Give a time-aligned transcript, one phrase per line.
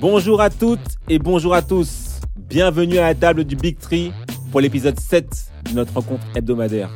[0.00, 2.20] Bonjour à toutes et bonjour à tous.
[2.36, 4.12] Bienvenue à la table du Big Tree
[4.52, 5.26] pour l'épisode 7
[5.68, 6.88] de notre rencontre hebdomadaire.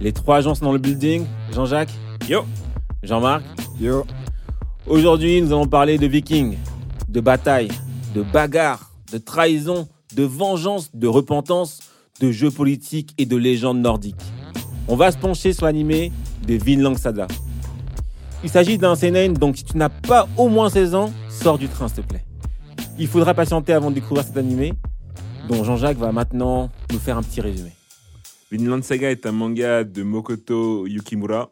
[0.00, 1.24] Les trois gens sont dans le building.
[1.54, 1.92] Jean-Jacques.
[2.28, 2.40] Yo.
[3.04, 3.44] Jean-Marc.
[3.80, 4.04] Yo,
[4.88, 6.56] Aujourd'hui, nous allons parler de vikings,
[7.08, 7.68] de bataille,
[8.12, 9.86] de bagarre, de trahison,
[10.16, 11.78] de vengeance, de repentance,
[12.20, 14.16] de jeux politiques et de légendes nordiques.
[14.88, 16.10] On va se pencher sur l'animé
[16.44, 17.28] de Vinland Saga.
[18.42, 21.68] Il s'agit d'un seinen, donc si tu n'as pas au moins 16 ans, sors du
[21.68, 22.24] train s'il te plaît.
[23.02, 24.74] Il faudra patienter avant de découvrir cet animé,
[25.48, 27.72] dont Jean-Jacques va maintenant nous faire un petit résumé.
[28.52, 31.50] Vinland Saga est un manga de Mokoto Yukimura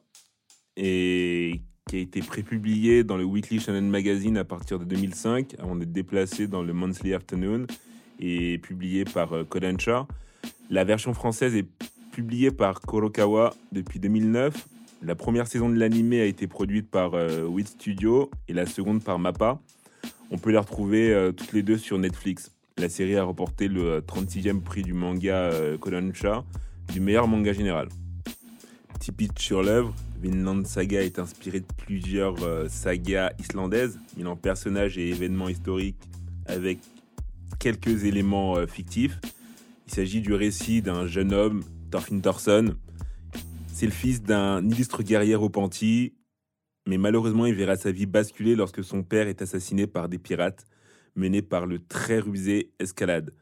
[0.76, 5.74] et qui a été prépublié dans le Weekly Shonen Magazine à partir de 2005 avant
[5.74, 7.66] d'être déplacé dans le Monthly Afternoon
[8.20, 10.06] et publié par euh, Kodansha.
[10.70, 11.66] La version française est
[12.12, 14.68] publiée par Kurokawa depuis 2009.
[15.02, 19.02] La première saison de l'animé a été produite par euh, Wit Studio et la seconde
[19.02, 19.58] par Mappa.
[20.30, 22.52] On peut les retrouver euh, toutes les deux sur Netflix.
[22.78, 26.44] La série a remporté le euh, 36e prix du manga euh, Kodansha
[26.92, 27.88] du meilleur manga général.
[28.94, 34.98] Petit pitch sur l'œuvre, Vinland Saga est inspiré de plusieurs euh, sagas islandaises, mêlant personnages
[34.98, 35.96] et événements historiques
[36.46, 36.78] avec
[37.58, 39.18] quelques éléments euh, fictifs.
[39.86, 42.74] Il s'agit du récit d'un jeune homme, Thorfinn Thorsson.
[43.72, 46.12] C'est le fils d'un illustre guerrier repenti,
[46.86, 50.64] mais malheureusement il verra sa vie basculer lorsque son père est assassiné par des pirates
[51.16, 53.32] menés par le très rusé Escalade.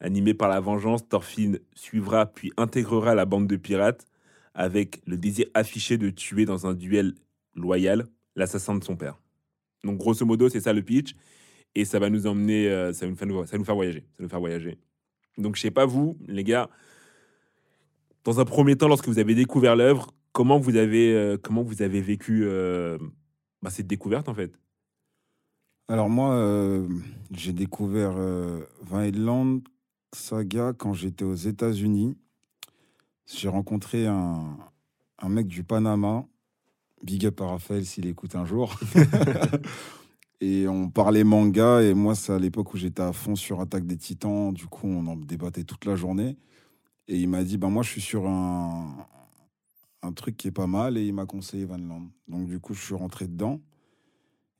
[0.00, 4.04] Animé par la vengeance, Thorfinn suivra puis intégrera la bande de pirates
[4.54, 7.14] avec le désir affiché de tuer dans un duel
[7.54, 9.18] loyal l'assassin de son père.
[9.84, 11.14] Donc grosso modo, c'est ça le pitch.
[11.74, 14.00] Et ça va nous emmener, euh, ça, va nous faire, ça va nous faire voyager.
[14.00, 14.78] Ça va nous faire voyager.
[15.38, 16.68] Donc je sais pas vous, les gars,
[18.24, 21.82] dans un premier temps, lorsque vous avez découvert l'œuvre, comment vous avez, euh, comment vous
[21.82, 22.98] avez vécu euh,
[23.62, 24.58] bah, cette découverte en fait?
[25.88, 26.88] Alors moi, euh,
[27.32, 28.14] j'ai découvert
[28.82, 29.60] Vinland
[30.14, 32.16] Saga quand j'étais aux États-Unis.
[33.26, 34.56] J'ai rencontré un,
[35.18, 36.24] un mec du Panama,
[37.02, 38.78] big up à Raphaël s'il écoute un jour.
[40.40, 43.86] et on parlait manga, et moi, c'est à l'époque où j'étais à fond sur Attaque
[43.86, 44.52] des Titans.
[44.52, 46.36] Du coup, on en débattait toute la journée.
[47.08, 49.06] Et il m'a dit, bah, moi, je suis sur un,
[50.02, 52.08] un truc qui est pas mal, et il m'a conseillé Vinland.
[52.28, 53.60] Donc, du coup, je suis rentré dedans.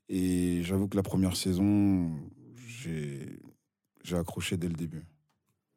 [0.09, 2.11] Et j'avoue que la première saison,
[2.67, 3.39] j'ai
[4.03, 5.03] j'ai accroché dès le début.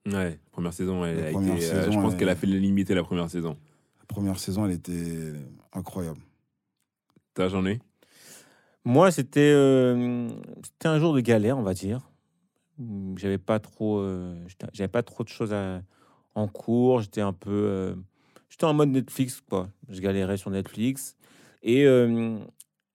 [0.06, 2.46] Ouais, première saison, elle La a première été, euh, je pense elle- qu'elle a fait
[2.46, 3.56] limiter la première saison.
[4.00, 5.32] La première saison, elle était
[5.72, 6.20] incroyable.
[7.34, 7.80] T'as j'en ai
[8.84, 10.28] Moi, c'était euh,
[10.62, 12.08] c'était un jour de galère, on va dire.
[13.16, 14.34] J'avais pas trop, euh,
[14.72, 15.82] j'avais pas trop de choses à-
[16.34, 17.00] en cours.
[17.00, 17.94] J'étais un peu, euh,
[18.48, 19.68] j'étais en mode Netflix, quoi.
[19.88, 21.16] Je galérais sur Netflix
[21.62, 22.38] et euh,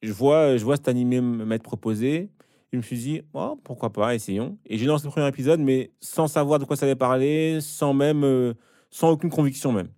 [0.02, 2.30] je vois, je vois cet animé m'être proposé.
[2.72, 4.58] Je me suis dit, oh, pourquoi pas, essayons.
[4.66, 7.94] Et j'ai lancé le premier épisode, mais sans savoir de quoi ça allait parler, sans
[7.94, 8.54] même, euh,
[8.90, 9.90] sans aucune conviction même.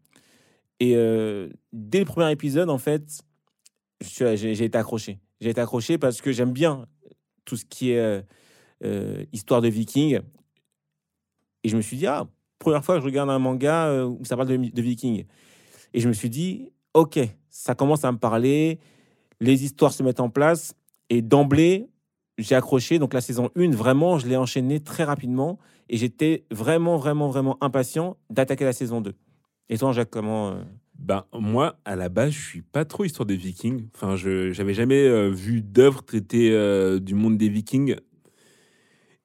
[0.80, 3.22] Et euh, dès le premier épisode, en fait,
[4.02, 5.20] j'ai été accroché.
[5.40, 6.88] J'ai été accroché parce que j'aime bien
[7.46, 8.26] tout ce qui est
[9.32, 10.20] histoire de vikings.
[11.64, 12.28] Et je me suis dit, ah,
[12.64, 15.26] première fois que je regarde un manga euh, où ça parle de, vikings.
[15.94, 17.20] Et je me suis dit, ok,
[17.50, 18.80] ça commence à me parler,
[19.40, 20.74] les histoires se mettent en place.
[21.10, 21.90] Et d'emblée,
[22.38, 23.00] j'ai accroché.
[23.00, 25.60] Donc la saison 1, vraiment, je l'ai enchaînée très rapidement.
[25.90, 29.14] Et j'étais vraiment, vraiment, vraiment impatient d'attaquer la saison 2.
[29.70, 30.64] Et toi, Jacques, comment euh,
[30.98, 33.88] Ben, moi, à la base, je suis pas trop histoire des Vikings.
[33.96, 37.96] Enfin, je j'avais jamais euh, vu d'œuvre traiter euh, du monde des Vikings.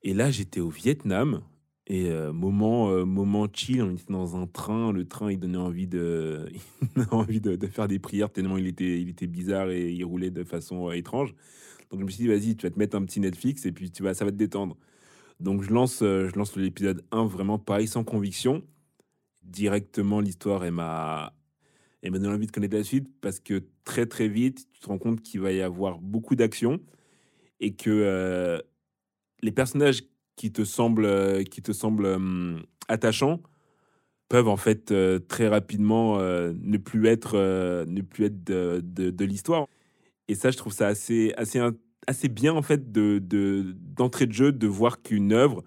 [0.03, 1.43] Et là, j'étais au Vietnam.
[1.91, 4.93] Et euh, moment, euh, moment chill, on était dans un train.
[4.93, 6.47] Le train, il donnait envie de,
[7.11, 10.45] envie de, faire des prières tellement il était, il était bizarre et il roulait de
[10.45, 11.35] façon euh, étrange.
[11.91, 13.91] Donc je me suis dit, vas-y, tu vas te mettre un petit Netflix et puis
[13.91, 14.77] tu vas, ça va te détendre.
[15.41, 18.63] Donc je lance, je lance l'épisode 1 vraiment pareil, sans conviction.
[19.43, 21.33] Directement, l'histoire, elle m'a,
[22.03, 24.89] elle m'a donné envie de connaître la suite parce que très très vite, tu te
[24.89, 26.81] rends compte qu'il va y avoir beaucoup d'action
[27.61, 28.61] et que
[29.43, 30.03] les personnages
[30.39, 32.19] qui te semblent, euh, qui te semblent
[32.89, 33.43] attachants
[34.31, 37.37] peuvent en fait euh, très rapidement euh, ne plus être,
[37.87, 39.67] ne plus être de, de- l'histoire.
[40.29, 41.61] Et ça, je trouve ça assez, assez,
[42.07, 45.65] assez bien, en fait, de, de- d'entrée de jeu, de voir qu'une œuvre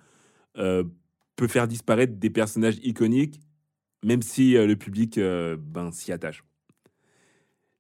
[1.36, 3.42] peut faire disparaître des personnages iconiques,
[4.06, 6.44] même si le public ben, s'y attache.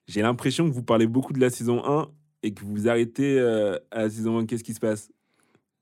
[0.08, 2.10] J'ai l'impression que vous parlez beaucoup de la saison 1
[2.44, 4.46] et que vous vous arrêtez à la saison 1.
[4.48, 5.12] Qu'est-ce qui se passe?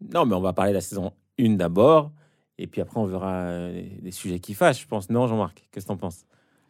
[0.01, 2.11] Non, mais on va parler de la saison 1 d'abord.
[2.57, 5.09] Et puis après, on verra euh, les, sujets qui fâchent, je pense.
[5.09, 6.25] Non, Jean-Marc, qu'est-ce que t'en penses?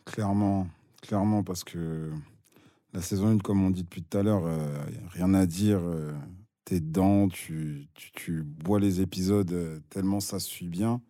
[0.06, 0.68] Clairement,
[1.02, 2.12] clairement, parce que
[2.94, 4.68] la saison 1, comme on dit depuis tout à l'heure, euh,
[5.12, 5.80] rien à dire.
[5.82, 6.12] euh,
[6.66, 11.02] T'es dedans, tu, tu, bois les épisodes tellement ça suit bien.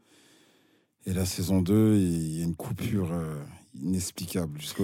[1.05, 3.11] Et la saison 2, il y a une coupure
[3.83, 4.59] inexplicable.
[4.59, 4.83] Jusqu'à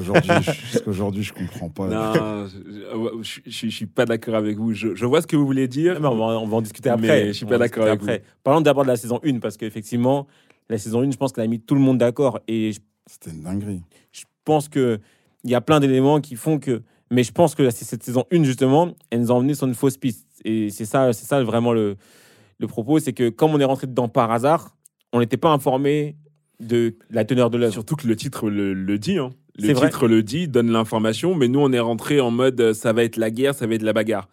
[0.88, 1.88] aujourd'hui, je- comprends pas.
[1.88, 4.74] Non, je, je, je- suis pas d'accord avec vous.
[4.74, 6.00] Je, je vois ce que vous voulez dire.
[6.00, 7.08] Mais on, va, on va en discuter après.
[7.08, 8.24] Mais je suis pas d'accord avec après.
[8.44, 10.28] Parlons d'abord de la saison 1, parce qu'effectivement,
[10.70, 12.40] la saison 1, je pense qu'elle a mis tout le monde d'accord.
[12.48, 13.82] Et je C'était une dinguerie.
[14.12, 15.00] je pense qu'il
[15.46, 16.82] y a plein d'éléments qui font que.
[17.12, 19.98] Mais je pense que cette saison 1, justement, elle nous a emmenés sur une fausse
[19.98, 20.28] piste.
[20.44, 21.98] Et c'est ça, c'est ça vraiment le,
[22.60, 24.76] le propos c'est que comme on est rentré dedans par hasard,
[25.14, 26.16] on n'était pas informé
[26.60, 27.74] de la teneur de l'œuvre.
[27.74, 29.18] Surtout que le titre le, le dit.
[29.18, 29.32] hein.
[29.58, 29.88] Le vrai.
[29.90, 33.04] titre le dit, donne l'information, mais nous, on est rentré en mode euh, ça va
[33.04, 34.28] être la guerre, ça va être la bagarre.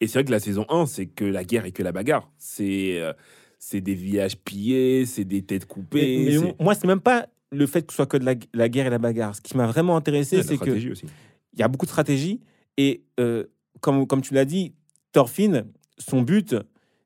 [0.00, 2.30] Et c'est vrai que la saison 1, c'est que la guerre et que la bagarre.
[2.38, 3.12] C'est euh,
[3.58, 6.18] c'est des villages pillés, c'est des têtes coupées.
[6.18, 8.68] Mais- mais moi, c'est même pas le fait que ce soit que de la, la
[8.68, 9.34] guerre et la bagarre.
[9.34, 10.70] Ce qui m'a vraiment intéressé, c'est que
[11.54, 12.40] il y a beaucoup de stratégie.
[12.76, 13.44] Et euh,
[13.80, 14.74] comme, comme tu l'as dit,
[15.10, 15.64] Thorfinn,
[15.98, 16.54] son but,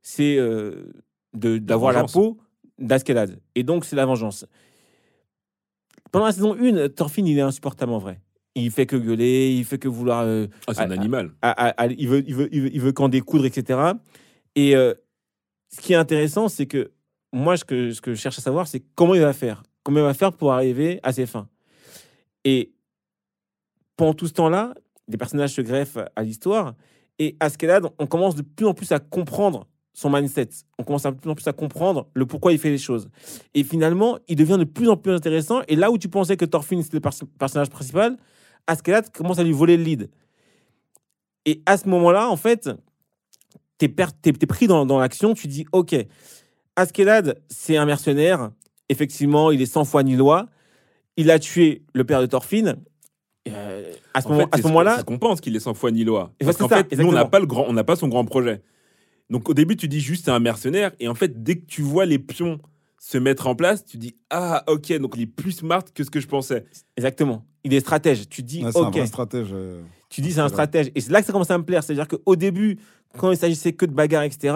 [0.02, 0.92] c'est euh,
[1.32, 2.36] d'avoir la peau
[2.78, 3.40] d'Askelad.
[3.54, 4.46] Et donc, c'est la vengeance.
[6.10, 8.20] Pendant la saison 1, Thorfinn, il est insupportable en vrai.
[8.54, 10.22] Il fait que gueuler, il fait que vouloir.
[10.24, 11.32] euh, Ah, c'est un animal.
[11.40, 13.78] à- à- à- il, veut, il, veut, il, veut, il veut qu'en découdre, etc.
[14.54, 14.92] Et euh,
[15.74, 16.92] ce qui est intéressant, c'est que
[17.32, 19.62] moi, ce que, ce que je cherche à savoir, c'est comment il va faire.
[19.84, 21.48] Comment il va faire pour arriver à ses fins.
[22.44, 22.74] Et
[23.96, 24.74] pendant tout ce temps-là,
[25.08, 26.74] des personnages se greffent à l'histoire.
[27.18, 30.48] Et Askelad, on commence de plus en plus à comprendre son mindset.
[30.78, 33.08] On commence de plus en plus à comprendre le pourquoi il fait les choses.
[33.54, 35.60] Et finalement, il devient de plus en plus intéressant.
[35.68, 38.16] Et là où tu pensais que Thorfinn, c'était le pers- personnage principal,
[38.66, 40.10] Askelad commence à lui voler le lead.
[41.44, 42.70] Et à ce moment-là, en fait,
[43.78, 45.94] tu es, pris dans, dans l'action, tu dis, OK,
[46.76, 48.50] Askelad, c'est un mercenaire,
[48.88, 50.46] effectivement, il est sans foi ni loi,
[51.16, 52.76] il a tué le père de Thorfinn.
[53.48, 55.74] Euh, à ce En moment- fait, à c'est ce moment-là, qu'on pense qu'il est sans
[55.74, 56.32] foi ni loi.
[56.38, 58.62] Parce qu'en fait, nous, on n'a pas, le grand- on n'a pas son grand projet.
[59.30, 60.92] Donc, au début, tu dis juste c'est un mercenaire.
[61.00, 62.58] Et en fait, dès que tu vois les pions
[62.98, 66.10] se mettre en place, tu dis Ah, ok, donc il est plus smart que ce
[66.10, 66.64] que je pensais.
[66.96, 68.28] exactement, il est stratège.
[68.28, 69.48] Tu dis, Ouais, c'est un OK, vrai stratège.
[69.52, 70.90] euh, tu dis c'est un stratège.
[70.94, 71.82] Et c'est là que ça commence à me plaire.
[71.82, 72.78] C'est-à-dire qu'au début,
[73.18, 74.54] quand il s'agissait que de bagarre, etc.,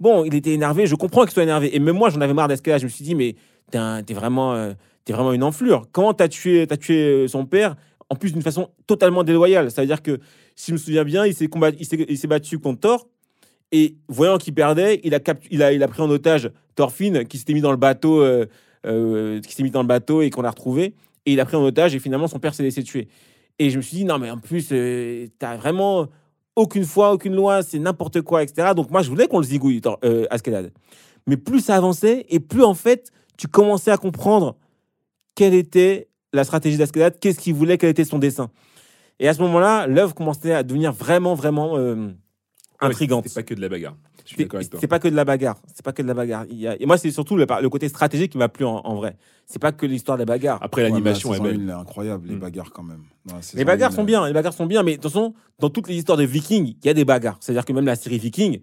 [0.00, 0.86] bon, il était énervé.
[0.86, 1.74] Je comprends qu'il soit énervé.
[1.76, 2.80] Et même moi, j'en avais marre d'Askelad.
[2.80, 3.36] Je me suis dit, mais
[3.70, 4.72] t'es un- t'es vraiment, euh,
[5.04, 5.86] t'es vraiment une enflure.
[5.92, 7.76] Comment t'as tué, tué euh, son père
[8.10, 9.70] En plus, d'une façon totalement déloyale?
[9.70, 10.18] C'est-à-dire que,
[10.56, 13.08] si je me souviens bien, il s'est combat- il s'est il s'est battu contre Thor.
[13.76, 15.18] Et voyant qu'il perdait, il a,
[15.50, 18.46] il, a, il a pris en otage Thorfinn, qui s'était mis dans le bateau, euh,
[18.86, 20.94] euh, qui s'est mis dans le bateau et qu'on a retrouvé.
[21.26, 23.08] Et il a pris en otage et finalement son père s'est laissé tuer.
[23.58, 26.06] Et je me suis dit, non, mais en plus, euh, t'as vraiment
[26.54, 28.74] aucune foi, aucune loi, c'est n'importe quoi, etc.
[28.76, 30.70] Donc moi, je voulais qu'on le zigouille, euh, Askelad.
[31.26, 34.56] Mais plus ça avançait et plus en fait, tu commençais à comprendre
[35.34, 38.50] quelle était la stratégie d'Askelad, qu'est-ce qu'il voulait, quel était son dessin.
[39.18, 41.76] Et à ce moment-là, l'œuvre commençait à devenir vraiment, vraiment
[42.80, 43.24] intrigante.
[43.28, 43.96] C'est pas que de la bagarre.
[44.24, 44.80] Je suis C'est d'accord avec toi.
[44.80, 45.56] c'est pas que de la bagarre.
[45.74, 46.44] C'est pas que de la bagarre.
[46.50, 48.94] Il y a- Et moi, c'est surtout le, côté stratégique qui m'a plu en, en
[48.94, 49.16] vrai.
[49.46, 50.58] C'est pas que l'histoire des bagarres.
[50.62, 51.70] Après, ouais, l'animation la est belle.
[51.70, 52.38] incroyable, les Mm.
[52.40, 53.02] bagarres quand même.
[53.54, 55.88] Les bagarres une, sont bien, les bagarres sont bien, mais de toute façon, dans toutes
[55.88, 57.36] les histoires de Vikings, il y a des bagarres.
[57.40, 58.60] C'est-à-dire que même la série Viking,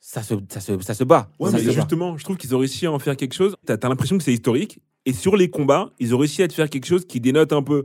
[0.00, 1.30] ça se, ça se, ça se bat.
[1.38, 1.72] Ouais, Ça mais se bat.
[1.72, 3.54] justement, je trouve qu'ils ont réussi à en faire quelque chose.
[3.64, 4.80] T'as as, l'impression que c'est historique.
[5.06, 7.62] Et sur les combats, ils ont réussi à te faire quelque chose qui dénote un
[7.62, 7.84] peu.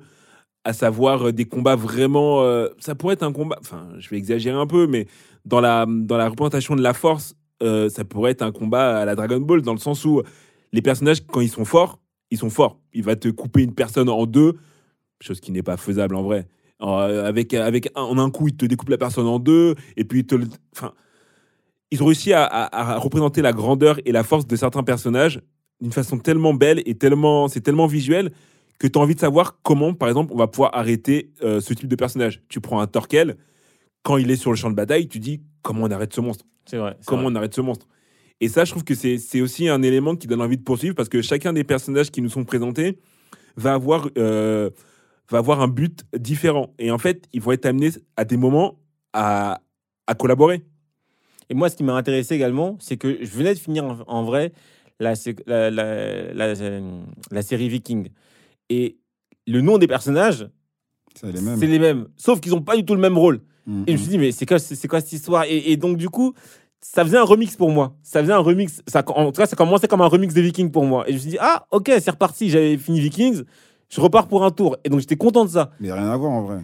[0.68, 2.42] À savoir euh, des combats vraiment.
[2.44, 3.58] euh, ça pourrait être un combat.
[3.62, 5.08] Enfin, je vais exagérer un peu, mais
[5.46, 9.06] dans la, dans la représentation de la force, euh, ça pourrait être un combat à
[9.06, 10.22] la Dragon Ball, dans le sens où
[10.74, 12.00] les personnages, quand ils sont forts,
[12.32, 12.80] ils sont forts.
[12.94, 14.54] Il va te couper une personne en deux,
[15.22, 16.48] chose qui n'est pas faisable en vrai.
[16.82, 20.04] Euh, avec, avec un, en un coup, il te découpe la personne en deux, et
[20.04, 20.36] puis il te
[20.76, 20.92] Enfin,
[21.92, 25.40] ils ont réussi à- à représenter la grandeur et la force de certains personnages
[25.80, 28.32] d'une façon tellement belle et tellement, c'est tellement visuel
[28.80, 31.74] que tu as envie de savoir comment, par exemple, on va pouvoir arrêter euh, ce
[31.74, 32.42] type de personnage.
[32.50, 33.38] Tu prends un Torkel,
[34.04, 36.46] quand il est sur le champ de bataille, tu dis comment on arrête ce monstre?
[36.66, 36.96] C'est vrai.
[37.06, 37.32] Comment vrai.
[37.32, 37.88] on arrête ce monstre?
[38.40, 41.10] Et ça, je trouve que c'est aussi un élément qui donne envie de poursuivre parce
[41.10, 43.00] que chacun des personnages qui nous sont présentés
[43.56, 44.70] va avoir, euh,
[45.30, 46.74] va avoir un but différent.
[46.78, 48.80] Et en fait, ils vont être amenés à des moments
[49.14, 49.62] à,
[50.06, 50.64] à collaborer.
[51.50, 54.24] Et moi, ce qui m'a intéressé également, c'est que je venais de finir en, en
[54.24, 54.52] vrai
[55.00, 55.14] la,
[55.48, 58.10] la, la, euh, la série Viking.
[58.70, 58.98] Et
[59.46, 60.50] le nom des personnages,
[61.16, 61.58] C'est les mêmes.
[61.60, 62.08] c'est les mêmes.
[62.18, 63.42] Sauf qu'ils n'ont pas du tout le même rôle.
[63.66, 65.44] Mm, Et je me suis dit, mais c'est quoi, c'est c'est quoi cette histoire?
[65.46, 66.34] Et, et donc, du coup,
[66.82, 67.96] ça faisait un remix pour moi.
[68.04, 68.82] Ça faisait un remix.
[68.88, 71.06] Ça, en tout cas, ça commençait comme un remix de Vikings pour moi.
[71.08, 72.50] Et je me suis dit, ah, ok, c'est reparti.
[72.50, 73.44] J'avais fini Vikings.
[73.90, 74.78] Je repars pour un tour.
[74.84, 75.72] Et donc, j'étais content de ça.
[75.80, 76.60] Mais rien à voir en vrai.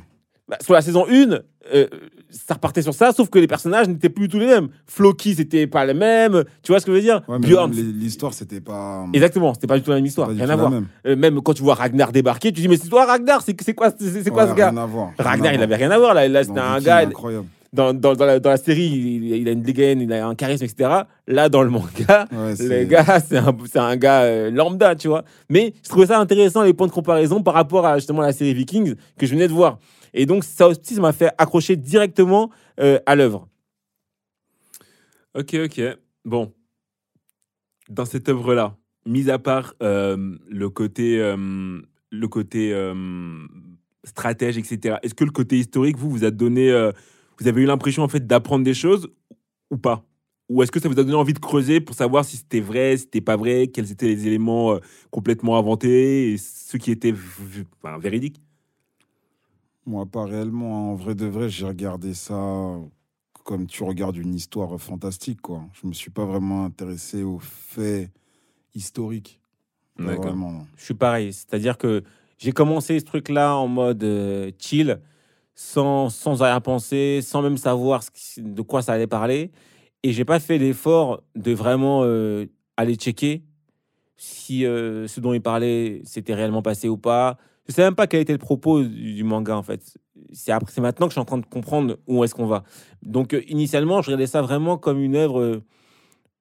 [0.50, 1.40] Bah, sur la saison 1,
[1.74, 1.88] euh,
[2.30, 4.68] ça repartait sur ça, sauf que les personnages n'étaient plus tous les mêmes.
[4.88, 6.44] Floki, c'était pas les mêmes.
[6.62, 7.22] Tu vois ce que je veux dire?
[7.30, 9.06] Ouais, Bjorn, même l'histoire, c'était pas.
[9.14, 10.28] Exactement, c'était pas du tout la même histoire.
[10.30, 10.70] Rien à voir.
[10.70, 10.88] même.
[11.08, 13.90] Euh, même quand tu vois Ragnar débarquer, tu dis, mais c'est toi Ragnar C'est quoi,
[13.98, 14.70] c'est quoi Ouais, ce gars?
[14.72, 15.12] Rien à voir.
[15.18, 16.14] rien Ragnar, il avait rien à voir.
[16.14, 16.98] Là, là c'était un gars.
[16.98, 17.46] Incroyable.
[17.72, 20.64] Dans, dans, dans la, dans la série, il, a une dégaine, il a un charisme,
[20.66, 20.90] etc.
[21.28, 25.24] Là, dans le manga, Ouais, le c'est- gars, c'est un, gars euh, lambda, tu vois.
[25.50, 28.54] Mais je trouvais ça intéressant, les points de comparaison par rapport à justement la série
[28.54, 29.80] Vikings que je venais de voir.
[30.14, 33.48] Et donc, ça aussi, ça m'a fait accrocher directement euh, à l'œuvre.
[35.36, 35.82] Ok, ok.
[36.24, 36.54] Bon.
[37.90, 42.74] Dans cette œuvre-là, mis à part euh, le côté, euh, le côté
[44.04, 46.72] stratège, etc., est-ce que le côté historique, vous, vous a donné.
[47.40, 49.10] vous avez eu l'impression, en fait, d'apprendre des choses
[49.72, 50.06] ou pas?
[50.50, 52.98] Ou est-ce que ça vous a donné envie de creuser pour savoir si c'était vrai,
[52.98, 54.78] si c'était pas vrai, quels étaient les éléments
[55.10, 57.14] complètement inventés et ceux qui étaient
[57.82, 58.42] enfin, véridiques?
[59.86, 60.92] Moi, pas réellement.
[60.92, 62.80] En vrai de vrai, j'ai regardé ça
[63.44, 65.64] comme tu regardes une histoire fantastique, quoi.
[65.74, 68.10] Je me suis pas vraiment intéressé aux faits
[68.74, 69.40] historiques.
[69.98, 70.66] Vraiment.
[70.78, 71.34] Je suis pareil.
[71.34, 72.04] C'est-à-dire que
[72.38, 75.00] j'ai commencé ce truc-là en mode euh, chill,
[75.56, 79.52] sans, sans penser, sans même savoir ce qui- de quoi ça allait parler.
[80.02, 83.44] Et j'ai pas fait l'effort de vraiment euh, aller checker
[84.18, 87.38] si euh, ce dont il parlait s'était réellement passé ou pas.
[87.68, 89.98] Je sais même pas quel était le propos du, du manga en fait.
[90.34, 92.64] C'est après, c'est maintenant que je suis en train de comprendre où est-ce qu'on va.
[93.02, 95.40] Donc euh, initialement, je regardais ça vraiment comme une œuvre.
[95.40, 95.64] euh,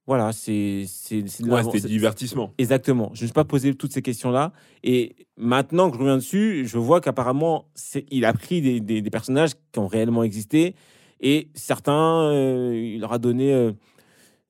[0.07, 2.53] voilà, c'est c'est c'est de Ouais, l'avant- c'était c'est- divertissement.
[2.59, 3.11] Exactement.
[3.15, 4.53] Je ne me suis pas posé toutes ces questions-là.
[4.83, 9.01] Et maintenant que je reviens dessus, je vois qu'apparemment, c'est- il a pris des, des-
[9.01, 10.75] des personnages qui ont réellement existé.
[11.21, 13.71] Et certains, euh, il leur a donné euh,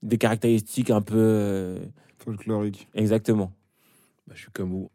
[0.03, 1.17] des caractéristiques un peu.
[1.19, 1.79] euh,
[2.19, 2.89] Folklorique.
[2.95, 3.53] exactement.
[4.27, 4.91] Bah, je suis comme vous.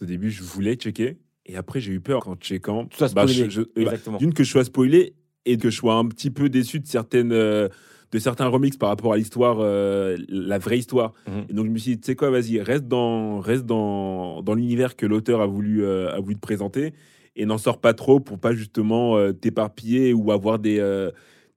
[0.00, 1.18] Au début, je voulais checker.
[1.46, 2.86] Et après, j'ai eu peur en checkant.
[2.86, 3.92] Tout ça Bah, je- je- bah.
[4.18, 5.14] D'une, que je sois spoilé
[5.46, 7.68] et que je sois un petit peu déçu de, certaines, euh,
[8.12, 11.14] de certains remixes par rapport à l'histoire, euh, la vraie histoire.
[11.26, 11.46] Mhm.
[11.48, 14.54] Et donc, je me suis dit, tu sais quoi, vas-y, reste dans, reste dans, dans
[14.54, 16.92] l'univers que l'auteur a, voulu euh, a voulu te présenter
[17.34, 21.08] et n'en sors pas trop pour pas justement euh, t'éparpiller ou avoir des,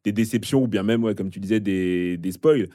[0.05, 2.69] des déceptions ou bien même, ouais, comme tu disais, des, des spoils.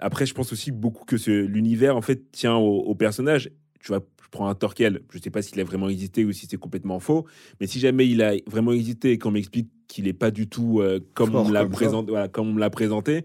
[0.00, 3.50] Après, je pense aussi beaucoup que l'univers, en fait, tient au, au personnage.
[3.80, 6.46] Tu vois, je prends un Torquel, je sais pas s'il a vraiment existé ou si
[6.46, 7.26] c'est complètement faux,
[7.60, 10.80] mais si jamais il a vraiment existé et qu'on m'explique qu'il n'est pas du tout
[10.80, 13.24] euh, comme, Fort on l'a voilà, comme on l'a présenté,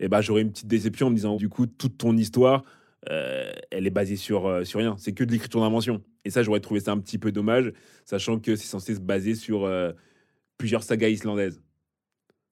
[0.00, 2.64] eh ben, j'aurais une petite déception en me disant, du coup, toute ton histoire,
[3.10, 4.96] euh, elle est basée sur, euh, sur rien.
[4.98, 6.02] C'est que de l'écriture d'invention.
[6.24, 7.72] Et ça, j'aurais trouvé ça un petit peu dommage,
[8.04, 9.70] sachant que c'est censé se baser sur
[10.56, 11.60] plusieurs sagas islandaises.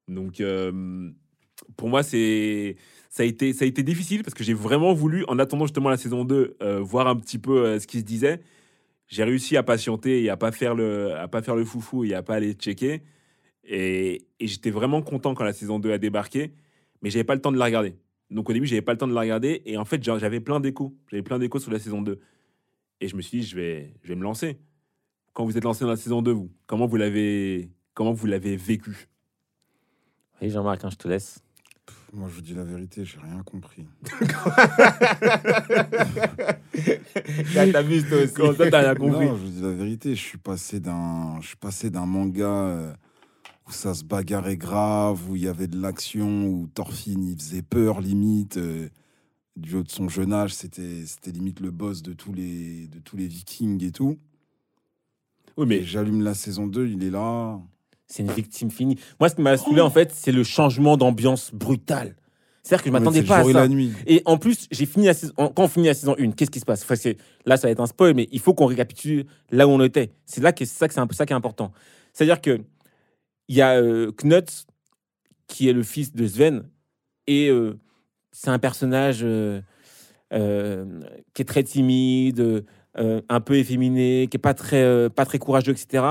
[0.08, 0.42] Donc,
[1.76, 2.76] pour moi, c'est
[3.10, 5.88] ça a été ça a été difficile parce que j'ai vraiment voulu, en attendant justement
[5.88, 8.40] la saison 2, euh, voir un petit peu euh, ce qui se disait.
[9.08, 12.14] J'ai réussi à patienter et à pas faire le à pas faire le foufou et
[12.14, 13.02] à pas aller checker.
[13.64, 16.52] Et, j'étais vraiment content quand la saison 2 a débarqué,
[17.02, 17.96] mais j'avais pas le temps de la regarder.
[18.30, 20.60] Donc au début, j'avais pas le temps de la regarder et en fait, j'avais plein
[20.60, 20.96] d'échos.
[21.10, 22.18] J'avais plein d'échos sur la saison 2.
[23.00, 24.58] Et je me suis dit, je vais, je vais me lancer.
[25.32, 28.56] Quand vous êtes lancé dans la saison 2, vous, comment vous l'avez, comment vous l'avez
[28.56, 29.08] vécu?
[30.40, 31.45] Et Jean-Marc, hein, je te laisse.
[32.16, 33.84] Moi, je vous dis la vérité, j'ai rien compris.
[37.72, 38.56] T'abuses toi aussi.
[38.56, 41.48] Ça, t'as rien compris Non, je vous dis la vérité, je suis passé d'un, je
[41.48, 42.94] suis passé d'un manga euh,
[43.68, 47.60] où ça se bagarrait grave, où il y avait de l'action, où Thorfinn il faisait
[47.62, 48.56] peur limite.
[48.56, 48.88] euh,
[49.56, 52.98] du haut de son jeune âge, c'était, c'était limite le boss de tous les, de
[52.98, 54.18] tous les Vikings et tout.
[55.56, 57.58] Oui, Mais mais j'allume la saison 2, il est là.
[58.08, 58.98] C'est une victime finie.
[59.18, 62.14] Moi, ce qui m'a saoulé, en fait, c'est le changement d'ambiance brutal.
[62.62, 63.60] C'est-à-dire que je m'attendais pas à jour et ça.
[63.60, 63.92] la nuit.
[64.06, 66.58] Et en plus, j'ai fini la saison, quand on finit la saison 1, qu'est-ce qui
[66.60, 66.82] se passe?
[66.82, 69.70] Enfin, c'est- Là, ça va être un spoil, mais il faut qu'on récapitule là où
[69.70, 70.10] on était.
[70.24, 71.72] C'est là que c'est ça, que c'est un peu ça qui est important.
[72.12, 72.60] C'est-à-dire que
[73.48, 74.66] il y a euh, Knut,
[75.46, 76.64] qui est le fils de Sven,
[77.28, 77.78] et euh,
[78.32, 79.60] c'est un personnage euh,
[80.32, 82.64] qui est très timide,
[82.98, 86.04] un peu efféminé, qui est pas très, pas très courageux, etc.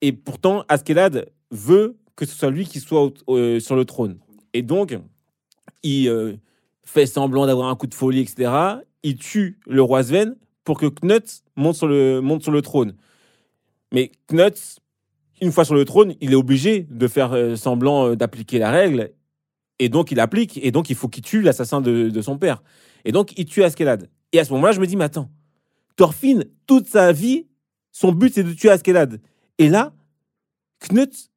[0.00, 4.18] Et pourtant, Askelad veut que ce soit lui qui soit au- sur le trône.
[4.54, 4.96] Et donc,
[5.82, 6.34] il euh,
[6.84, 8.50] fait semblant d'avoir un coup de folie, etc.
[9.02, 12.94] Il tue le roi Sven pour que Knut monte sur le, monte sur le trône.
[13.92, 14.78] Mais Knut,
[15.40, 18.70] une fois sur le trône, il est obligé de faire euh, semblant euh, d'appliquer la
[18.70, 19.12] règle.
[19.78, 20.58] Et donc, il applique.
[20.62, 22.62] Et donc, il faut qu'il tue l'assassin de, de son père.
[23.04, 24.08] Et donc, il tue Askelad.
[24.32, 25.30] Et à ce moment-là, je me dis, mais attends,
[25.96, 27.46] Thorfinn, toute sa vie,
[27.92, 29.20] son but, c'est de tuer Askelad.
[29.58, 29.92] Et là,
[30.88, 31.30] Knut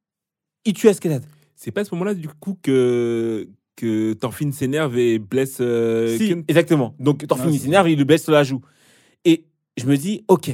[0.66, 1.24] il tue Escalade.
[1.56, 6.36] C'est pas à ce moment-là, du coup, que, que Thorfinn s'énerve et blesse euh, Si,
[6.48, 6.96] exactement.
[7.00, 8.62] Donc Thorfinn s'énerve, il lui blesse sur la joue.
[9.26, 9.46] Et
[9.78, 10.52] je me dis, ok,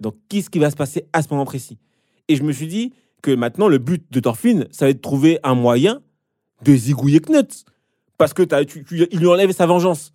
[0.00, 1.78] donc qu'est-ce qui va se passer à ce moment précis?
[2.28, 2.92] Et je me suis dit
[3.22, 6.02] que maintenant, le but de Thorfinn, ça va être de trouver un moyen
[6.64, 7.64] de zigouiller Knut.
[8.18, 10.12] Parce que tu- tu- il lui enlève sa vengeance.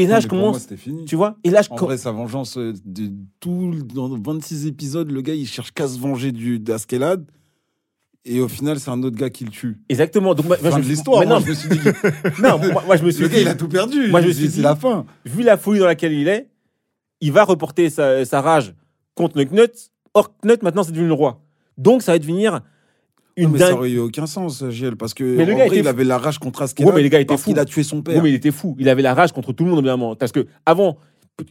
[0.00, 1.04] Et là, Mais je moi, commence, c'était fini.
[1.06, 4.66] tu vois, et là, je En com- vrai, sa vengeance, euh, de tout, dans 26
[4.66, 7.26] épisodes, le gars, il cherche qu'à se venger du d'Askelad.
[8.24, 9.78] Et au final, c'est un autre gars qui le tue.
[9.88, 10.34] exactement.
[10.34, 11.24] Donc, moi, moi, Fin je de me suis- l'histoire.
[11.24, 11.78] Moi, non, je me suis dit,
[12.42, 14.08] non, moi, moi, je me suis le gars, dit, il a tout perdu.
[14.10, 15.04] Moi, je me suis C'est la fin.
[15.24, 16.48] vu la folie dans laquelle il est,
[17.20, 18.74] il va reporter sa, sa rage
[19.16, 19.90] contre le Knut.
[20.14, 21.40] Or, Knut, maintenant, c'est devenu le roi.
[21.76, 22.60] Donc, ça va devenir
[23.38, 25.66] une Non, mais ça aurait eu aucun sens, Giel, parce que Mais le en gars
[25.66, 27.50] vrai, il avait la rage contre Askelad Ouais, mais le gars était parce fou.
[27.50, 28.16] qu'il a tué son père.
[28.16, 28.76] Oui, mais il était fou.
[28.78, 30.14] Il avait la rage contre tout le monde, évidemment.
[30.16, 30.98] Parce que avant,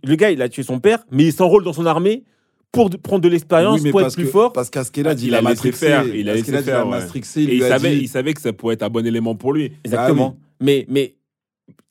[0.03, 2.23] le gars, il a tué son père, mais il s'enrôle dans son armée
[2.71, 4.53] pour prendre de l'expérience, Oui, pour être plus que- fort.
[4.53, 5.85] Parce qu'Askelad, Il il, a matrixé.
[5.87, 6.99] faire, il a laissé Askelad, faire, il a ouais.
[6.99, 9.53] matrixé, il il savait, dit- il savait que ça pourrait être un bon élément pour
[9.53, 9.71] lui.
[9.85, 10.37] Exactement.
[10.61, 11.15] Mais, mais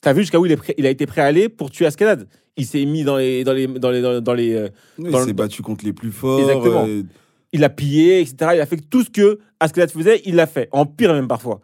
[0.02, 1.86] t'as vu jusqu'à où il, est prêt- il a été prêt à aller pour tuer
[1.86, 4.68] Ascalade Il s'est mis dans les, dans les, dans les, dans les, dans les, euh,
[4.98, 6.40] dans il s'est battu contre les plus forts.
[6.40, 6.84] Exactement.
[6.86, 7.02] euh,
[7.56, 8.52] il a pillé, etc.
[8.54, 10.68] Il a fait tout ce que Ascalade faisait, il l'a fait.
[10.72, 11.60] En pire même parfois.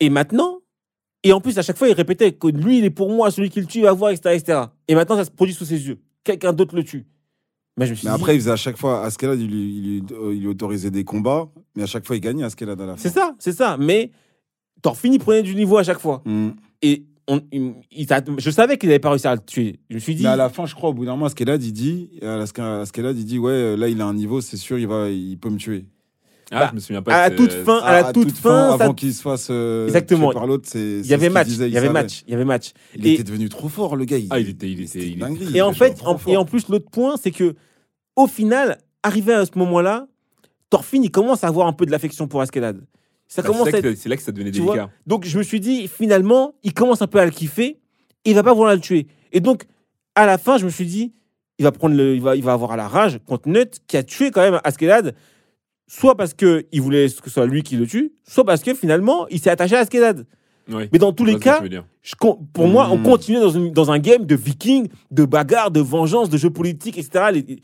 [0.00, 0.60] Et maintenant,
[1.22, 3.50] et en plus à chaque fois il répétait que lui il est pour moi, celui
[3.50, 4.60] qui le tue il va voir, etc., etc.
[4.88, 5.98] Et maintenant ça se produit sous ses yeux.
[6.22, 7.06] Quelqu'un d'autre le tue.
[7.76, 10.04] Mais je me suis Mais dit, après, il faisait à chaque fois, Askelad, il il,
[10.40, 13.02] lui autorisait des combats, mais à chaque fois, il gagnait Askelad à la fin.
[13.02, 13.76] c'est ça, c'est ça.
[13.78, 14.12] Mais
[14.80, 16.22] Thorfinn il prenait du niveau à chaque fois.
[16.24, 16.50] Mm.
[16.82, 19.80] Et on, il- il t'a- je savais qu'il n'avait pas réussi à le tuer.
[19.90, 21.62] Je me suis dit, Mais à la fin, je crois, au bout d'un moment, Askelad,
[21.62, 22.36] il dit, à
[23.16, 25.56] il dit, ouais, là, il a un niveau, c'est sûr, il, va, il peut me
[25.56, 25.86] tuer.
[26.50, 27.14] Ah, Bah, je me souviens pas.
[27.16, 29.86] à la toute fin, à la À toute fin, ça- avant qu'il se fasse euh,
[29.86, 30.28] Exactement.
[30.28, 31.00] tuer par l'autre, c'est.
[31.00, 31.48] il y avait match.
[31.48, 32.22] Il y avait match.
[32.26, 32.72] Il y avait match.
[32.94, 34.18] Il Et- était devenu trop fort, le gars.
[34.30, 35.56] Ah, il était, il était, il était- dinguerie.
[35.56, 37.54] Et en fait, était en- et en plus, l'autre point, c'est que
[38.14, 40.06] au final, arrivé à ce moment-là,
[40.68, 42.80] Thorfinn, il commence à avoir un peu de l'affection pour Askelad.
[43.34, 44.90] Ça Bah, commence c'est à là que- c'est là que ça devenait tu vois, délicat.
[45.08, 47.78] Donc je me suis dit, finalement, il commence un peu à le kiffer,
[48.24, 49.08] et il va pas vouloir le tuer.
[49.32, 49.64] Et donc,
[50.14, 51.12] à la fin, je me suis dit,
[51.58, 54.04] il va prendre le, il va, il va avoir la rage contre Nut, qui a
[54.04, 55.16] tué quand même Askelad,
[55.88, 58.72] soit parce que il voulait que ce soit lui qui le tue, soit parce que
[58.72, 60.26] finalement, il s'est attaché à Askelad.
[60.70, 60.88] Oui.
[60.92, 61.60] Mais dans tous les cas,
[62.02, 62.14] je
[62.52, 63.02] pour moi, on Mm.
[63.02, 66.98] continuait dans, une- dans un game de vikings, de bagarres, de vengeance, de jeux politiques,
[66.98, 67.24] etc.
[67.32, 67.58] Les-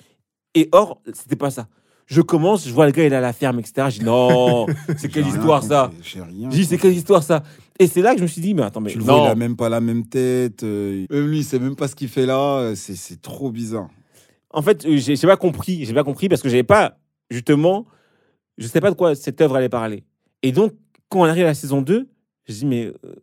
[0.56, 1.68] Et or, c'était pas ça.
[2.10, 3.86] Je commence, je vois le gars, il est à la ferme, etc.
[3.90, 5.92] Je dis non, c'est quelle histoire ça.
[6.02, 7.44] Je dis c'est quelle histoire ça
[7.78, 9.24] Et c'est là que je me suis dit, mais attends, mais Tu le vois, non.
[9.26, 10.64] il a même pas la même tête.
[10.64, 12.58] euh, Même lui, il sait même pas ce qu'il fait là.
[12.58, 13.88] euh, C'est c'est trop bizarre.
[14.52, 15.84] En fait, euh, j'ai j'ai pas compris.
[15.84, 16.98] J'ai pas compris parce que j'avais pas,
[17.30, 17.86] justement,
[18.58, 20.02] je sais pas de quoi cette œuvre allait parler.
[20.42, 20.72] Et donc,
[21.08, 22.08] quand on arrive à la saison 2,
[22.48, 23.14] je dis, mais euh,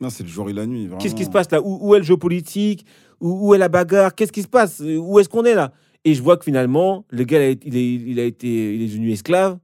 [0.00, 0.88] Non, c'est le jour et la nuit.
[0.98, 1.60] Qu'est-ce qui se passe là?
[1.62, 2.84] Où, où est le jeu politique?
[3.20, 4.16] Où, où est la bagarre?
[4.16, 4.80] Qu'est-ce qui se passe?
[4.84, 5.70] Où est-ce qu'on est là?
[6.04, 8.74] Et je vois que finalement, le gars, il a, été- il est, il a été,
[8.74, 9.58] il est devenu esclave.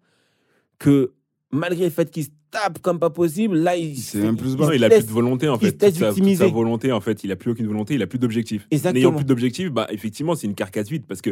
[0.79, 1.13] Que
[1.51, 4.75] malgré le fait qu'il se tape comme pas possible, là, il, Il même plus il
[4.77, 5.83] il a plus de volonté en il fait.
[5.83, 6.45] laisse Toute sa, toute victimiser.
[6.47, 8.67] sa volonté en fait, il a plus aucune volonté, il a plus d'objectif.
[8.71, 11.31] N'ayant plus d'objectif, bah effectivement, c'est une carcasse vide parce que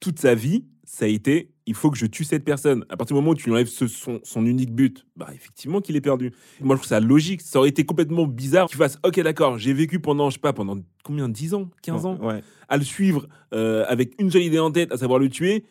[0.00, 2.84] toute sa vie, ça a été il faut que je tue cette personne.
[2.88, 5.80] À partir du moment où tu lui enlèves ce- son, son unique but, bah effectivement
[5.80, 6.32] qu'il est perdu.
[6.60, 7.40] Moi, je trouve ça logique.
[7.42, 10.52] Ça aurait été complètement bizarre qu'il fasse OK, d'accord, j'ai vécu pendant, je sais pas,
[10.52, 12.42] pendant combien 10 ans 15 ans Ouais.
[12.68, 15.64] à le suivre euh, avec une seule idée en tête, à savoir le tuer.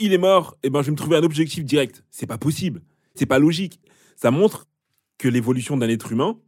[0.00, 2.04] Il est mort, et ben je vais me trouver un objectif direct.
[2.10, 2.82] C'est pas possible.
[3.14, 3.80] C'est pas logique.
[4.16, 4.66] Ça montre
[5.18, 6.38] que l'évolution d'un être humain,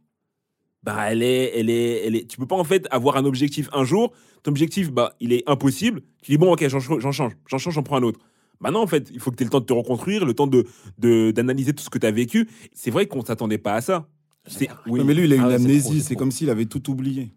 [0.83, 2.25] bah elle est, elle est, elle est.
[2.27, 4.11] Tu peux pas en fait avoir un objectif un jour.
[4.43, 6.01] Ton objectif, bah il est impossible.
[6.23, 7.33] Tu dis bon ok, j'en change, j'en change,
[7.73, 8.19] j'en prends un autre.
[8.61, 10.33] Bah non en fait, il faut que tu aies le temps de te reconstruire, le
[10.33, 10.65] temps de
[10.99, 12.47] de- d'analyser tout ce que tu as vécu.
[12.73, 14.07] C'est vrai qu'on s'attendait pas à ça.
[14.47, 14.99] C'est oui.
[14.99, 15.99] Non, mais lui, il a une Ah c'est trop, amnésie.
[16.01, 17.31] c'est C'est comme s'il avait tout oublié.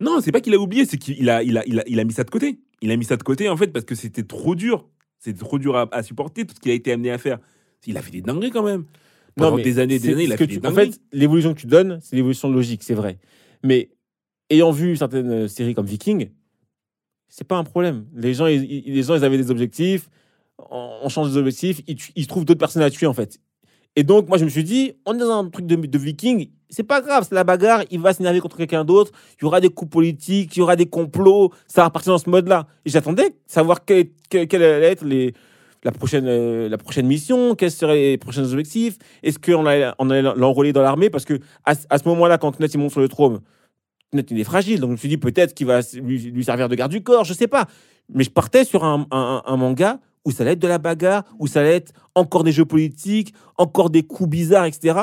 [0.00, 2.04] Non, c'est pas qu'il a oublié, c'est qu'il a, il a, il a, il a
[2.04, 2.60] mis ça de côté.
[2.82, 4.88] Il a mis ça de côté, en fait, parce que c'était trop dur.
[5.18, 7.38] C'était trop dur à, à supporter, tout ce qu'il a été amené à faire.
[7.86, 8.84] Il a fait des dingueries quand même.
[9.36, 10.70] Pendant des années et des c'est- années, il a ce que fait des tu- En
[10.70, 10.92] dingueries.
[10.92, 13.18] fait, l'évolution que tu donnes, c'est l'évolution logique, c'est vrai.
[13.62, 13.90] Mais
[14.48, 16.30] ayant vu certaines euh, séries comme Viking,
[17.28, 18.06] c'est pas un problème.
[18.14, 20.08] Les gens, ils, ils- les gens, ils avaient des objectifs.
[20.70, 21.30] On, change.
[21.34, 23.38] Ils, tu- ils trouvent d'autres personnes à tuer, en fait.
[23.96, 26.50] Et donc, moi, je me suis dit, on est dans un truc de, de Viking.
[26.68, 27.82] C'est pas grave, c'est la bagarre.
[27.90, 29.10] Il va s'énerver contre quelqu'un d'autre.
[29.40, 31.50] Il y aura des coups politiques, il y aura des complots.
[31.66, 32.68] Ça va partir dans ce mode-là.
[32.84, 35.34] Et j'attendais savoir quel, quel, quel allait être les,
[35.82, 38.96] la, prochaine, euh, la prochaine mission, quels seraient les prochains objectifs.
[39.24, 42.78] Est-ce qu'on allait, on l'enrôler dans l'armée Parce que à, ce- moment-là, quand Knut il
[42.78, 43.40] monte sur le trône,
[44.12, 44.78] Knut il est fragile.
[44.78, 47.34] Donc je me suis dit peut-être qu'il va lui, servir de garde du corps, je
[47.34, 47.66] sais pas.
[48.14, 51.46] Mais je partais sur un- un manga où ça allait être de la bagarre, où
[51.46, 55.00] ça allait être encore des jeux politiques, encore des coups bizarres, etc.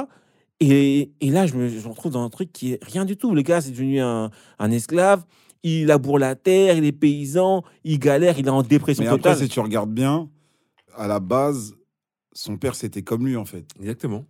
[0.59, 3.17] Et, et là, je me, je me retrouve dans un truc qui est rien du
[3.17, 3.33] tout.
[3.33, 5.23] Le gars, c'est devenu un, un esclave.
[5.63, 9.31] Il laboure la terre, il est paysan, il galère, il est en dépression Mais après,
[9.31, 9.37] totale.
[9.37, 10.29] si tu regardes bien,
[10.95, 11.75] à la base,
[12.31, 13.65] son père, c'était comme lui, en fait.
[13.79, 14.25] Exactement.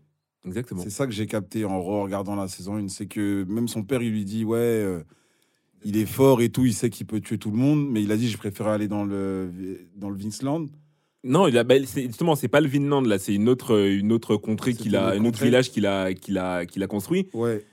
[0.46, 0.82] Exactement.
[0.84, 2.88] C'est ça que j'ai capté en regardant la saison 1.
[2.88, 5.04] C'est que même son père, il lui dit Ouais, euh,
[5.84, 8.12] il est fort et tout, il sait qu'il peut tuer tout le monde, mais il
[8.12, 9.50] a dit Je préfère aller dans le,
[9.96, 10.66] dans le Vinceland.
[11.24, 14.12] Non, il a, bah, c'est- justement, c'est pas le Vinland, là, c'est une autre, une
[14.12, 17.28] autre contrée C'est qu'il a, un autre village qu'il a, qu'il a, qu'il a construit.
[17.34, 17.66] Ouais.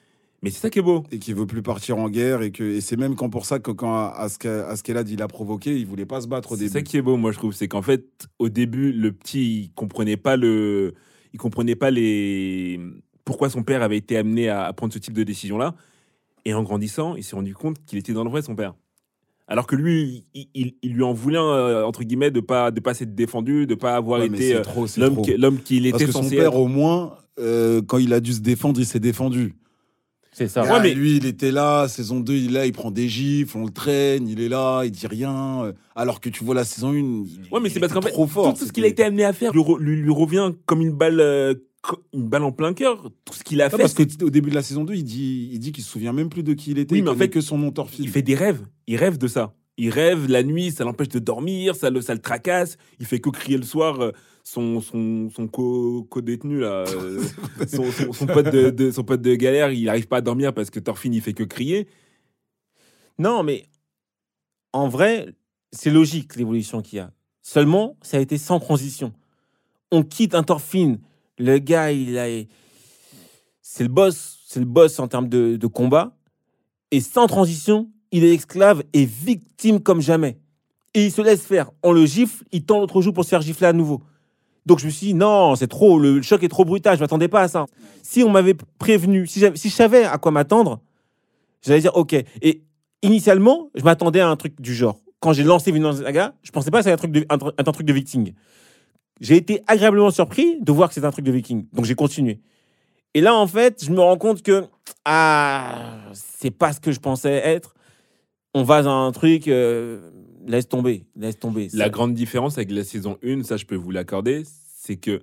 [0.43, 1.05] Mais c'est ça qui est beau.
[1.11, 2.43] Et qu'il veut plus partir en guerre.
[2.43, 5.75] Et, que, et c'est même quand pour ça que quand Aske- Askelad, il a provoqué,
[5.79, 6.73] il voulait pas se battre au C'est début.
[6.73, 7.55] ça qui est beau, moi, je trouve.
[7.55, 8.05] C'est qu'en fait,
[8.38, 10.93] au début, le petit, il comprenait pas le,
[11.33, 12.79] il comprenait pas les,
[13.25, 15.75] pourquoi son père avait été amené à, à prendre ce type de décision-là.
[16.45, 18.75] Et en grandissant, il s'est rendu compte qu'il était dans le vrai, son père.
[19.47, 22.81] Alors que lui, il, il- il lui en voulait, euh, entre guillemets, de pas, de
[22.81, 24.63] pas s'être défendu, de pas avoir Ouais, été euh,
[25.37, 26.57] l'homme qu'il Parce était que son censé père, être.
[26.57, 29.55] au moins, euh, quand il a dû se défendre, il s'est défendu.
[30.33, 30.63] C'est ça.
[30.63, 33.09] Ouais, Ah, mais- lui, il était là, saison 2, il est là, il prend des
[33.09, 35.73] gifles, on le traîne, il est là, il dit rien.
[35.95, 38.55] Alors que tu vois la saison 1, il, Ouais, mais c'est parce qu'en fait, fort.
[38.55, 40.91] tout, ce qu'il a été amené à faire lui, re- lui- lui revient comme une
[40.93, 41.55] balle, euh,
[42.12, 43.11] une balle en plein cœur.
[43.25, 45.51] Tout ce qu'il a Non, fait, parce qu'au début de la saison 2, il dit,
[45.53, 46.92] il dit qu'il se souvient même plus de qui il était.
[46.92, 48.05] Oui, il mais en fait, que son nom Thorfinn.
[48.05, 48.66] il fait des rêves.
[48.87, 49.55] Il rêve de ça.
[49.77, 52.77] Il rêve la nuit, ça l'empêche de dormir, ça le, ça le tracasse.
[53.01, 54.01] Il fait que crier le soir.
[54.01, 54.12] euh,
[54.47, 57.23] Son, son, son co- co-détenu, là, euh,
[57.66, 60.53] son, son- son pote de, de- son pote de galère, il n'arrive pas à dormir
[60.53, 61.88] parce que Thorfinn, il fait que crier.
[63.18, 63.64] Non, mais
[64.73, 65.35] en vrai,
[65.73, 67.11] c'est logique l'évolution qu'il y a.
[67.42, 69.12] Seulement, ça a été sans transition.
[69.90, 70.99] On quitte un Thorfinn.
[71.38, 72.27] Le gars, il a,
[73.61, 76.16] c'est le boss, c'est le boss en termes de, combat.
[76.90, 80.38] Et sans transition, il est esclave et victime comme jamais.
[80.94, 81.73] Et il se laisse faire.
[81.83, 84.01] On le gifle, il tend l'autre joue pour se faire gifler à nouveau.
[84.64, 87.29] Donc je me suis dit, non, c'est trop, le choc est trop brutal, je m'attendais
[87.29, 87.66] pas à ça.
[88.03, 90.81] Si on m'avait prévenu, si, si je savais à quoi m'attendre,
[91.62, 92.14] j'allais dire, ok.
[92.42, 92.62] Et
[93.03, 95.01] initialement, je m'attendais à un truc du genre.
[95.20, 97.73] Quand j'ai lancé Vinland Saga, je pensais pas que un truc de, un, tr- un
[97.73, 98.35] truc de viking.
[99.20, 101.66] J'ai été agréablement surpris de voir que c'était un truc de viking.
[101.72, 102.40] Donc j'ai continué.
[103.14, 104.64] Et là, en fait, je me rends compte que
[105.05, 107.74] ah, c'est pas ce que je pensais être.
[108.55, 110.11] On va dans un truc, euh,
[110.46, 111.68] laisse tomber, laisse tomber.
[111.72, 114.42] La grande différence avec la saison 1, ça je peux vous l'accorder,
[114.77, 115.22] c'est que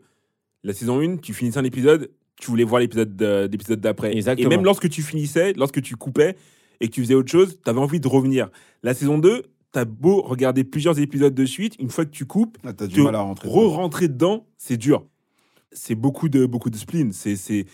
[0.64, 4.12] la saison 1, tu finissais un épisode, tu voulais voir l'épisode de- l'épisode d'après.
[4.46, 6.36] Et même lorsque tu finissais, lorsque tu coupais
[6.80, 8.50] et que tu faisais autre chose, tu avais envie de revenir.
[8.84, 9.44] La saison 2,
[9.74, 12.88] tu as beau regarder plusieurs épisodes de suite, une fois que tu coupes, Ah, T'as
[12.88, 13.48] du te mal à rentrer.
[13.48, 13.60] dedans.
[13.70, 15.06] re-rentrer dedans, c'est dur.
[15.72, 17.12] C'est beaucoup de, beaucoup de spleen.
[17.14, 17.66] C'est, c'est...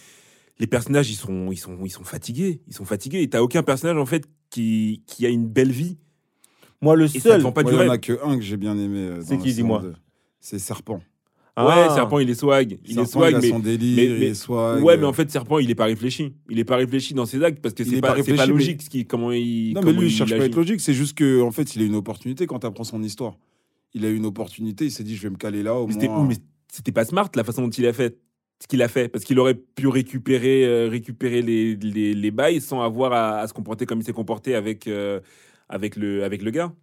[0.59, 2.61] Les personnages, ils sont, ils, sont, ils sont fatigués.
[2.67, 3.21] Ils sont fatigués.
[3.21, 5.97] Et t'as aucun personnage, en fait, qui, qui a une belle vie.
[6.81, 7.37] Moi, le Et ça seul.
[7.39, 7.91] te vend pas Moi, du il y en rêve.
[7.91, 8.99] a que un que j'ai bien aimé.
[8.99, 9.93] euh, C'est dans qui, saison dis-moi 2.
[10.39, 11.01] C'est Serpent.
[11.59, 11.65] Ah.
[11.89, 12.77] Ouais, Serpent, il est swag.
[12.85, 14.83] Il est swag, il a mais son délire, mais- il est swag.
[14.83, 16.33] Ouais, mais en fait, Serpent, il est pas réfléchi.
[16.51, 18.89] Il est pas réfléchi dans ses actes parce que c'est est pas, pas logique ce
[18.89, 19.73] qui, comment il.
[19.73, 20.79] Non, mais lui, il cherche pas à être logique.
[20.81, 23.37] C'est juste que, en fait, il a une opportunité quand tu apprends son histoire.
[23.95, 26.27] Il a une opportunité, il s'est dit, je vais me caler là au Mais moins.
[26.27, 26.35] mais
[26.71, 28.17] c'était pas smart la façon dont il a fait.
[28.61, 29.07] Ce qu'il a fait.
[29.07, 33.47] Parce qu'il aurait pu récupérer, euh, récupérer les, les, les bails sans avoir à, à
[33.47, 35.19] se comporter comme il s'est comporté avec, euh,
[35.69, 36.73] avec, le, avec le gars.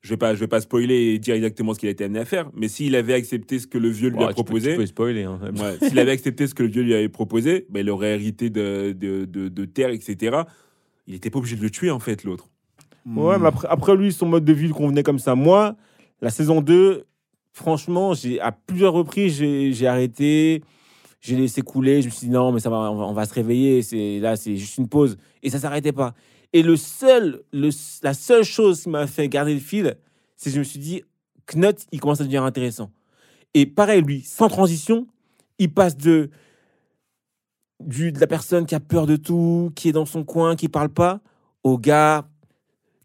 [0.00, 2.20] Je vais pas, je vais pas spoiler et dire exactement ce qu'il a été amené
[2.20, 4.70] à faire, mais s'il avait accepté ce que le vieux lui a tu peux- proposé,
[4.72, 5.24] Tu peux spoiler.
[5.24, 5.40] hein.
[5.56, 8.48] Ouais, S'il avait accepté ce que le vieux lui avait proposé, ben, il aurait hérité
[8.48, 10.42] de, de, de, de terre, etc.
[11.08, 12.48] Il n'était pas obligé de le tuer, en fait, l'autre.
[13.04, 13.18] Hmm.
[13.18, 15.34] Ouais, mais après, après lui, son mode de vie lui convenait comme ça.
[15.34, 15.74] Moi,
[16.20, 17.04] la saison 2,
[17.52, 20.62] franchement, j'ai à plusieurs reprises, j'ai j'ai arrêté,
[21.20, 22.02] j'ai laissé couler.
[22.02, 23.82] Je me suis dit non, mais ça va, on va, on va se réveiller.
[23.82, 25.16] C'est là, c'est juste une pause.
[25.42, 26.14] Et ça s'arrêtait pas.
[26.52, 27.70] Et le seul, le,
[28.02, 29.96] la seule chose qui m'a fait garder le fil,
[30.36, 31.02] c'est que je me suis dit,
[31.46, 32.90] Knut, il commence à devenir intéressant.
[33.54, 35.06] Et pareil, lui, sans transition,
[35.58, 36.30] il passe de,
[37.80, 40.68] du, de la personne qui a peur de tout, qui est dans son coin, qui
[40.68, 41.20] parle pas,
[41.64, 42.28] au gars,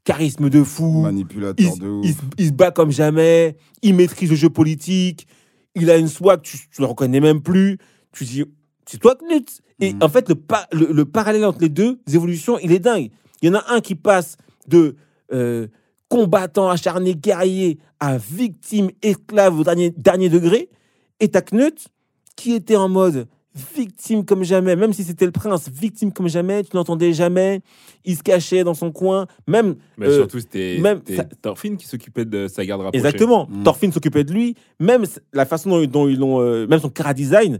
[0.03, 2.05] charisme de fou, Manipulateur il, de ouf.
[2.05, 5.27] il se- il se bat comme jamais, il maîtrise le jeu politique,
[5.75, 7.77] il a une swag, tu, tu le reconnais même plus.
[8.11, 8.43] Tu dis,
[8.85, 10.03] c'est toi Knut Et Mhm.
[10.03, 13.09] en fait, le, pa- le, le parallèle entre les deux évolutions, il est dingue.
[13.43, 14.95] Il y en a un qui passe de
[15.33, 15.67] euh,
[16.07, 20.69] combattant acharné, guerrier, à victime, esclave au dernier, dernier degré.
[21.19, 21.89] Et t'as Knut
[22.37, 23.27] qui était en mode
[23.75, 27.61] victime comme jamais, même si c'était le prince, victime comme jamais, tu n'entendais jamais,
[28.05, 30.81] il se cachait dans son coin, même Mais Euh, surtout, c'était
[31.15, 33.05] ça- Thorfinn qui s'occupait de sa garde rapprochée.
[33.05, 33.47] Exactement.
[33.51, 33.63] Mm.
[33.63, 34.55] Thorfinn s'occupait de lui.
[34.79, 35.03] Même
[35.33, 37.59] la façon dont, dont ils l'ont, euh, même son cara design.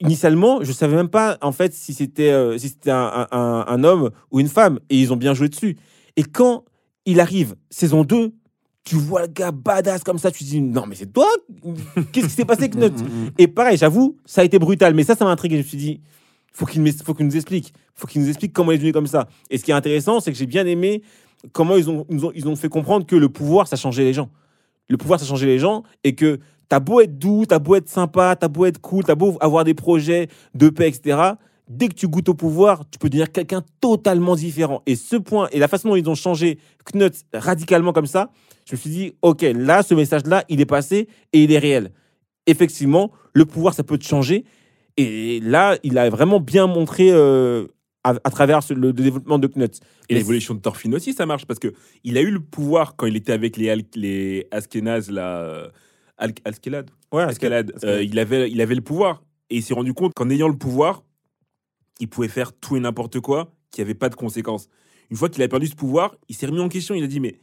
[0.00, 3.84] Initialement, je savais même pas en fait si c'était euh, si c'était un, un- un
[3.84, 5.76] homme ou une femme, et ils ont bien joué dessus.
[6.16, 6.64] Et quand
[7.06, 8.32] il arrive, saison 2,
[8.84, 11.28] tu vois le gars badass comme ça, tu te dis non mais c'est toi?
[12.12, 13.30] Qu'est-ce qui s'est passé mm, mm.
[13.38, 15.56] Et pareil, j'avoue, ça a été brutal, mais ça, ça m'a intrigué.
[15.56, 16.00] Je me suis dit,
[16.52, 19.06] faut qu'il faut qu'il nous explique, faut qu'il nous explique comment il est devenu comme
[19.06, 19.28] ça.
[19.48, 21.02] Et ce qui est intéressant, c'est que j'ai bien aimé
[21.52, 24.12] comment ils ont, ils ont, ils ont fait comprendre que le pouvoir, ça changeait les
[24.12, 24.28] gens.
[24.88, 27.88] Le pouvoir, ça changeait les gens, et que T'as beau être doux, t'as beau être
[27.88, 31.34] sympa, t'as beau être cool, t'as beau avoir des projets de paix, etc.
[31.68, 34.82] Dès que tu goûtes au pouvoir, tu peux devenir quelqu'un totalement différent.
[34.86, 38.30] Et ce point, et la façon dont ils ont changé Knut radicalement comme ça,
[38.66, 41.90] je me suis dit, ok, là, ce message-là, il est passé et il est réel.
[42.46, 44.44] Effectivement, le pouvoir, ça peut te changer.
[44.96, 47.66] Et là, il a vraiment bien montré euh,
[48.04, 49.80] à, à travers le, développement de Knut.
[50.10, 51.72] Et l'évolution de Thorfinn aussi, ça marche parce que
[52.04, 55.70] il a eu le pouvoir quand il était avec les, les Askénazes, là.
[56.18, 56.90] Al Askelad.
[57.12, 57.72] Ouais, Askelad.
[57.74, 57.94] Askelad.
[57.94, 59.22] euh, il, avait, il avait le pouvoir.
[59.50, 61.02] Et il s'est rendu compte qu'en ayant le pouvoir,
[62.00, 64.68] il pouvait faire tout et n'importe quoi qui n'avait pas de conséquences.
[65.10, 66.94] Une fois qu'il a perdu ce pouvoir, il s'est remis en question.
[66.94, 67.38] Il a dit Mais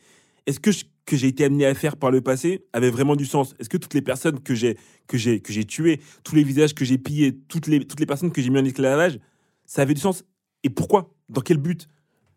[0.46, 3.26] est-ce que ce que j'ai été amené à faire par le passé avait vraiment du
[3.26, 3.54] sens?
[3.60, 6.74] Est-ce que toutes les personnes que j'ai que j'ai que j'ai tuées, tous les visages
[6.74, 9.20] que j'ai pillés, toutes les toutes les personnes que j'ai mis en esclavage,
[9.66, 10.24] ça avait du sens?
[10.64, 11.14] Et pourquoi?
[11.30, 11.88] Dans quel but?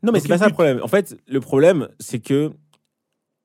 [0.03, 0.81] Non, mais c'est pas ça le problème.
[0.83, 2.51] En fait, le problème, c'est que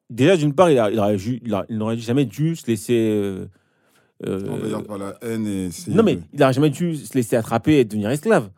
[0.10, 2.68] déjà, d'une part, il, a- il aurait, ju- il a- il n'aurait jamais dû se
[2.68, 2.94] laisser.
[3.12, 3.46] euh,
[4.26, 7.86] euh, par la haine et non, mais il n'aurait jamais dû se laisser attraper et
[7.86, 8.50] devenir esclave.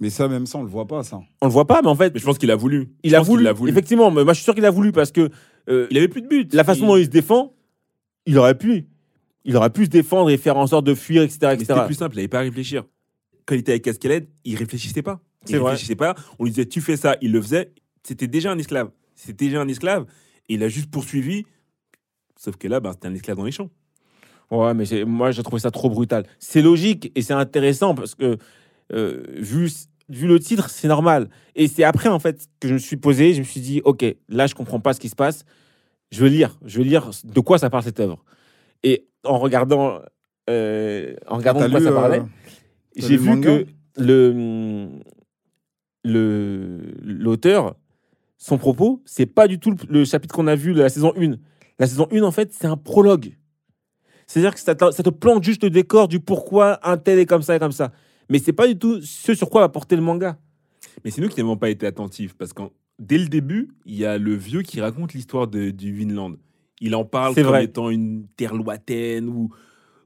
[0.00, 1.20] Mais ça, même ça, on le voit pas, ça.
[1.42, 2.88] On le voit pas, mais en fait, Mais je pense qu'il a voulu.
[3.02, 3.46] il a voulu.
[3.68, 5.28] Effectivement, mais moi, je suis sûr qu'il a voulu parce que
[5.68, 6.54] euh, Il avait plus de but.
[6.54, 7.52] la façon Il- dont il se défend,
[8.24, 8.86] il aurait pu.
[9.44, 11.56] Il aurait pu se défendre et faire en sorte de fuir, etc.
[11.58, 12.84] C'était plus simple, il n'avait pas à réfléchir.
[13.46, 15.20] Quand il était avec Cascaled, il réfléchissait pas.
[15.46, 15.70] Il C'est vrai.
[15.72, 16.14] réfléchissait pas.
[16.38, 17.72] On lui disait tu fais ça, il le faisait.
[18.02, 18.90] C'était déjà un esclave.
[19.16, 20.06] C'était déjà un esclave.
[20.48, 21.44] Et il a juste poursuivi.
[22.36, 23.70] Sauf que là, bah, c'était un esclave dans les champs.
[24.50, 26.24] Ouais, mais c'est- moi, j'ai trouvé ça trop brutal.
[26.38, 28.38] C'est logique et c'est intéressant parce que,
[28.92, 29.68] euh, vu,
[30.08, 31.28] vu le titre, c'est normal.
[31.54, 34.04] Et c'est après, en fait, que je me suis posé, je me suis dit, OK,
[34.28, 35.44] là, je comprends pas ce qui se passe.
[36.10, 38.24] Je veux lire, je veux lire de quoi ça parle cette œuvre.
[38.82, 39.98] Et en regardant,
[40.48, 42.22] euh, en regardant T'as de quoi lu, ça euh, parlait,
[42.96, 43.66] j'ai vu que
[43.98, 44.88] le
[46.04, 47.74] le l'auteur
[48.38, 51.36] son propos c'est pas du tout le, chapitre qu'on a vu de la saison 1
[51.78, 53.36] la saison 1 en fait c'est un prologue
[54.26, 56.96] c'est à dire que ça te, ça te plante juste le décor du pourquoi un
[56.96, 57.92] tel est comme ça et comme ça
[58.28, 60.38] mais c'est pas du tout ce sur quoi va porter le manga
[61.04, 62.34] Mais c'est nous qui n'avons pas été attentifs.
[62.34, 62.62] Parce que
[62.98, 66.36] dès le début, il y a le vieux qui raconte l'histoire du Vinland.
[66.80, 67.64] Il en parle comme vrai.
[67.64, 69.50] étant une terre lointaine où,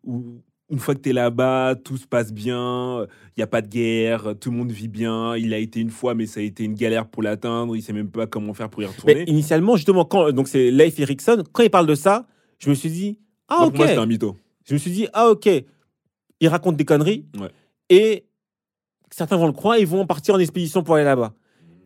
[0.05, 0.41] où
[0.73, 3.69] une fois que tu es là-bas, tout se passe bien, il n'y a pas de
[3.69, 5.37] guerre, tout le monde vit bien.
[5.37, 7.77] Il a été une fois, mais ça a été une galère pour l'atteindre.
[7.77, 9.25] Il sait même pas comment faire pour y mais retourner.
[9.31, 12.27] initialement justement quand donc c'est Leif Erikson quand il parle de ça
[12.59, 14.37] je me suis dit ah ok Pour moi, c'était un mytho.
[14.65, 15.47] je me suis dit, ah ok,
[16.41, 17.27] il raconte des conneries.
[17.39, 17.51] Ouais.
[17.91, 18.25] Et
[19.11, 21.35] certains vont le croire ils vont partir en expédition pour aller là-bas.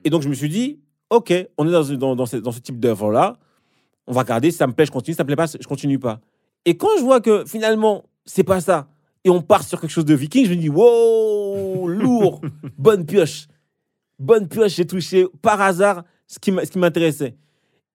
[0.04, 0.78] Et donc je me suis dit,
[1.10, 3.36] ok, on est dans, ce- dans, dans ce, dans ce type d'œuvre-là.
[4.06, 5.66] On va regarder, si ça me plaît, je continue, si ça me plaît pas, je
[5.66, 6.20] continue pas.
[6.64, 8.88] Et quand je vois que finalement, c'est pas ça,
[9.24, 12.40] et on part sur quelque chose de viking, je me dis, wow, lourd,
[12.78, 13.48] bonne pioche.
[14.18, 17.36] Bonne pioche, j'ai touché par hasard ce qui m'intéressait.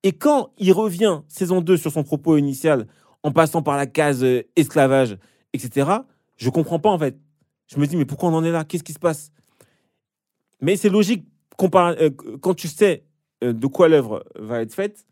[0.04, 2.88] Et quand il revient, saison 2, sur son propos initial,
[3.24, 5.18] en passant par la case euh, esclavage,
[5.54, 5.90] etc.,
[6.38, 7.18] je comprends pas en fait.
[7.68, 8.66] Je me dis, mais pourquoi on en est là?
[8.66, 9.32] Qu'est-ce qui se passe?
[10.60, 11.26] Mais c'est logique,
[11.62, 12.10] euh,
[12.42, 13.06] quand tu sais
[13.44, 15.06] euh, de quoi l'œuvre va être faite,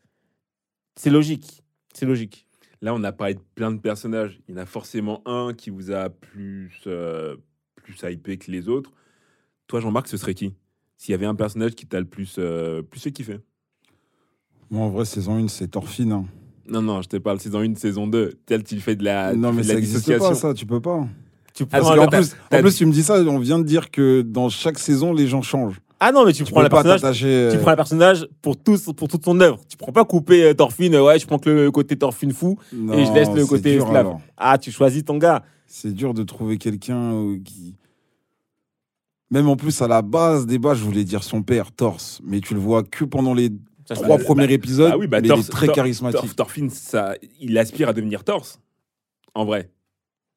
[0.96, 1.64] c'est logique.
[1.94, 2.48] C'est logique.
[2.82, 4.40] Là, on a parlé de plein de personnages.
[4.48, 7.36] Il y en a forcément un qui vous a plus, euh,
[7.76, 8.92] plus hypé que les autres.
[9.68, 10.56] Toi, Jean-Marc, ce serait qui?
[10.98, 13.40] S'il y avait un personnage qui t'a le plus, euh, plus fait kiffer?
[14.72, 16.12] Moi, en vrai, saison 1, c'est Thorfinn.
[16.12, 16.26] hein.
[16.68, 18.34] Non, non, je te parle saison 1, saison 2.
[18.46, 21.08] Tel tu fais de la, non, mais de ça n'existe pas, ça, tu peux pas.
[21.54, 24.22] Tu Ah, plus, t'as- en plus, tu me dis ça, on vient de dire que
[24.22, 25.82] dans chaque saison, les gens changent.
[26.02, 27.02] Ah non, mais tu, Tu prends le personnage.
[27.20, 29.60] Tu euh, prends le personnage pour, tout, pour toute son œuvre.
[29.68, 32.58] Tu prends pas couper euh, Thorfinn, euh, ouais, je prends que le côté Thorfinn fou
[32.72, 34.06] et je laisse le côté dur, esclave.
[34.08, 34.22] alors.
[34.38, 35.44] Ah, tu choisis ton gars.
[35.68, 37.76] C'est dur de trouver quelqu'un euh, qui.
[39.32, 42.20] Même en plus, à la base des bases, je voulais dire son père, Torse.
[42.24, 43.52] Mais tu le vois que pendant les
[43.88, 44.90] Ça, trois bah, premiers épisodes.
[44.94, 46.22] Ah oui, bah, mais Torse- il est très charismatique.
[46.22, 48.60] Thor- Thorfinn, ça, il aspire à devenir torse.
[49.36, 49.70] En vrai.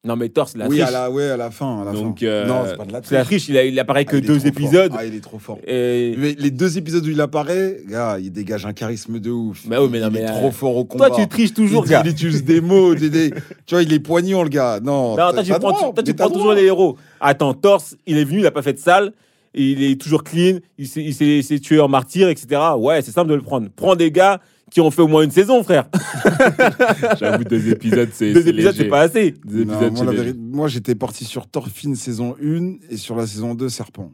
[0.04, 0.88] Non, mais Thor, c'est la oui, triche.
[0.88, 1.82] à la, ouais, à la fin.
[1.82, 2.26] À la Donc, fin.
[2.26, 3.42] euh, non, c'est pas de la C'est la triche.
[3.44, 4.90] triche, il, a- il apparaît que Ah, il deux épisodes.
[4.90, 4.98] fort.
[5.00, 5.58] Ah, il est trop fort.
[5.64, 6.16] Et...
[6.18, 9.64] Mais les deux épisodes où il apparaît, gars, il dégage un charisme de ouf.
[9.68, 11.06] Bah oui, mais non, il mais, est euh, trop fort au combat.
[11.06, 12.02] Toi, tu triches il, toujours, dit- gars.
[12.04, 13.30] il utilise des mots, des, des-
[13.64, 14.80] tu vois, il est poignant, le gars.
[14.82, 16.96] Non, Non, t'as- toi, tu prends, droit, toi, tu mais t'as prends toujours les héros.
[17.20, 19.12] Attends, Torse, il est venu, il a pas fait de sale.
[19.54, 20.58] Il est toujours clean.
[20.78, 22.60] Il il il s'est tué en martyr, etc.
[22.76, 23.68] Ouais, c'est simple de le prendre.
[23.76, 24.40] Prends des gars
[24.72, 25.84] qui ont fait au moins une saison, frère.
[27.20, 28.32] J'avoue, deux épisodes, c'est.
[28.32, 29.34] Deux épisodes, c'est pas assez.
[29.44, 33.26] Deux Non, épisodes, moi, vérité- moi, j'étais parti sur Thorfinn saison 1 et sur la
[33.26, 34.10] saison 2, Serpent.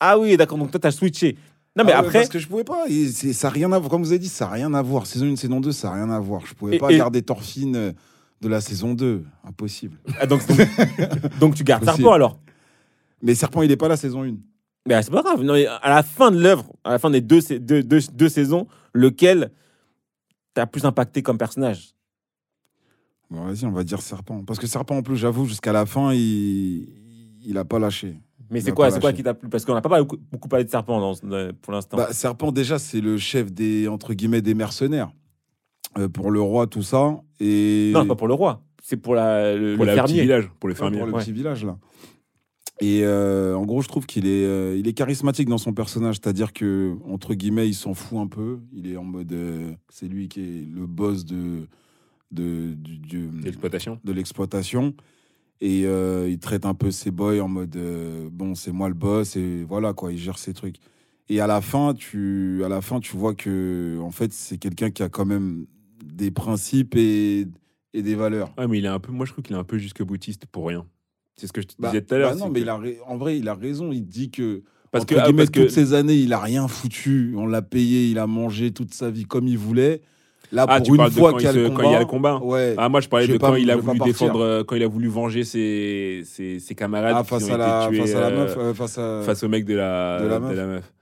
[0.00, 0.58] Ah oui, d'accord.
[0.58, 1.36] Donc toi, t'as switché.
[1.76, 2.84] Non, mais Ah ouais, après, Parce que je pouvais pas.
[2.88, 3.90] et Ça a rien à voir.
[3.90, 5.06] Comme vous avez dit, ça n'a rien à voir.
[5.06, 6.46] Saison 1, saison 2, ça n'a rien à voir.
[6.46, 7.92] Je pouvais Et- pas et- garder Thorfinn euh,
[8.40, 9.24] de la saison 2.
[9.46, 9.98] Impossible.
[10.20, 10.40] ah, donc,
[11.40, 11.84] donc, tu gardes.
[11.84, 12.38] Serpent alors.
[13.22, 14.34] Mais Serpent, il est pas la saison 1.
[14.88, 15.42] Mais c'est pas grave.
[15.42, 18.68] Non, mais à la fin de l'œuvre, à la fin des deux, deux, deux saisons,
[18.92, 19.50] lequel
[20.56, 21.92] t'as plus impacté comme personnage
[23.30, 24.42] Bon, Vas-y, on va dire serpent.
[24.44, 26.88] Parce que serpent, en plus, j'avoue, jusqu'à la fin, il
[27.44, 28.18] il a pas lâché.
[28.50, 29.48] Mais c'est a quoi, c'est quoi qui t'a plu?
[29.48, 31.14] Parce qu'on n'a pas beaucoup, parlé de serpent dans,
[31.60, 31.96] pour l'instant.
[31.96, 35.10] Bah, serpent, déjà, c'est le chef des entre guillemets des mercenaires
[35.98, 37.20] Euh, pour le roi, tout ça.
[37.40, 38.62] Et non, pas pour le roi.
[38.82, 40.22] C'est pour la, le, Pour le le petit fermier.
[40.22, 40.98] village, pour le Ouais, fermier.
[40.98, 41.20] pour le ouais.
[41.22, 41.76] petit village là.
[42.80, 46.16] Et euh, en gros, je trouve qu'il est, euh, il est charismatique dans son personnage,
[46.16, 48.58] c'est-à-dire que entre guillemets, il s'en fout un peu.
[48.72, 51.66] Il est en mode, euh, c'est lui qui est le boss de
[52.32, 53.98] de du- du- L'exploitation.
[54.04, 54.94] de l'exploitation.
[55.62, 58.94] Et euh, il traite un peu ses boys en mode euh, bon, c'est moi le
[58.94, 60.76] boss et voilà quoi, il gère ses trucs.
[61.30, 64.90] Et à la fin, tu, à la fin, tu vois que en fait, c'est quelqu'un
[64.90, 65.64] qui a quand même
[66.04, 67.46] des principes et,
[67.94, 68.52] et des valeurs.
[68.58, 70.44] Ouais, mais il est un peu, moi je trouve qu'il est un peu jusque boutiste
[70.46, 70.84] pour rien.
[71.36, 72.30] C'est ce que je te Bah, disais tout à l'heure.
[72.32, 73.92] bah non, mais que- il a, ra- en vrai, il a raison.
[73.92, 76.66] Il dit que parce entre que, ah, parce que toutes ces années, il a rien
[76.68, 77.34] foutu.
[77.36, 80.00] On l'a payé, il a mangé toute sa vie comme il voulait.
[80.52, 81.44] Là, ah, pour tu une de fois quand, il
[81.74, 82.74] quand y a le combat, ouais.
[82.78, 84.82] Ah, moi je parlais Je de pas quand il a voulu défendre, euh, quand il
[84.84, 88.06] a voulu venger ses, ses, ses camarades Ah, qui face ont à la, été tués,
[88.06, 89.22] face à la euh, meuf, euh, face à.
[89.24, 90.92] face au mec de la, de la de meuf.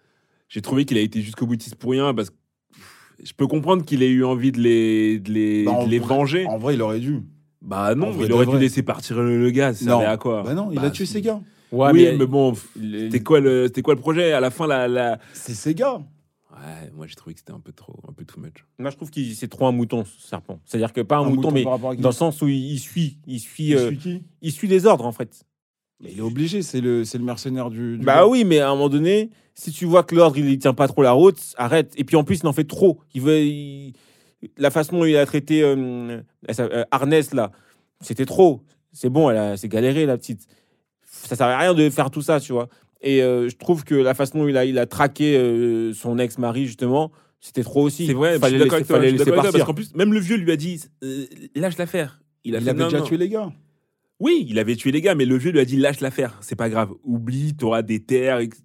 [0.48, 2.36] J'ai trouvé qu'il a été jusqu'au boutiste pour rien parce que
[3.22, 5.98] je peux comprendre qu'il ait eu envie de les, de les, Bah, en de les
[5.98, 6.46] vrai- venger.
[6.46, 7.20] En vrai, il aurait dû.
[7.64, 9.72] Bah non, vrai il aurait dû laisser partir le, le gars.
[9.74, 9.90] Ça Non.
[9.98, 11.12] servait à quoi Bah non, il Bah, a tué si.
[11.14, 11.40] ses gars.
[11.72, 14.50] Ouais, oui, mais, mais, bon, il- c'était quoi, le, c'était quoi le projet À la
[14.50, 15.18] fin, la, la...
[15.32, 16.00] C'est ses gars.
[16.52, 18.64] Ouais, moi j'ai trouvé que c'était un peu trop, un peu too much.
[18.78, 20.60] Moi, je trouve que c'est trop un mouton, ce serpent.
[20.64, 23.40] C'est-à-dire que pas un, Un mouton, mais dans le sens où il, il suit, il
[23.40, 25.44] suit, Il euh, suit qui il suit les ordres en fait.
[26.00, 27.98] Mais il est obligé, c'est le, mercenaire du.
[27.98, 28.26] du Bah gars.
[28.28, 30.86] oui, mais à un moment donné, si tu vois que l'ordre il, il tient pas
[30.86, 31.92] trop la route, arrête.
[31.96, 33.00] Et puis en plus, il en fait trop.
[33.14, 33.94] Il veut, il-
[34.56, 36.20] la façon dont il a traité euh,
[36.60, 37.52] euh, Arnès là,
[38.00, 38.60] c'était trop.
[38.92, 40.46] C'est bon, elle a, c'est galéré la petite.
[41.04, 42.68] Ça servait à rien de faire tout ça, tu vois.
[43.00, 46.18] Et euh, je trouve que la façon dont il a, il a traqué euh, son
[46.18, 48.06] ex-mari justement, c'était trop aussi.
[48.06, 48.96] C'est vrai, fallait je suis d'accord laisser, avec toi.
[48.96, 49.74] fallait je suis laisser d'accord avec toi, partir.
[49.74, 52.20] parce qu'en plus, même le vieux lui a dit euh, lâche l'affaire.
[52.44, 53.04] Il a Il fait, avait non, déjà non.
[53.04, 53.52] tué les gars.
[54.20, 56.56] Oui, il avait tué les gars, mais le vieux lui a dit lâche l'affaire, c'est
[56.56, 56.92] pas grave.
[57.02, 58.38] Oublie, t'auras des terres.
[58.38, 58.62] ex-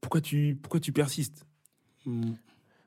[0.00, 1.46] Pourquoi tu, pourquoi tu persistes?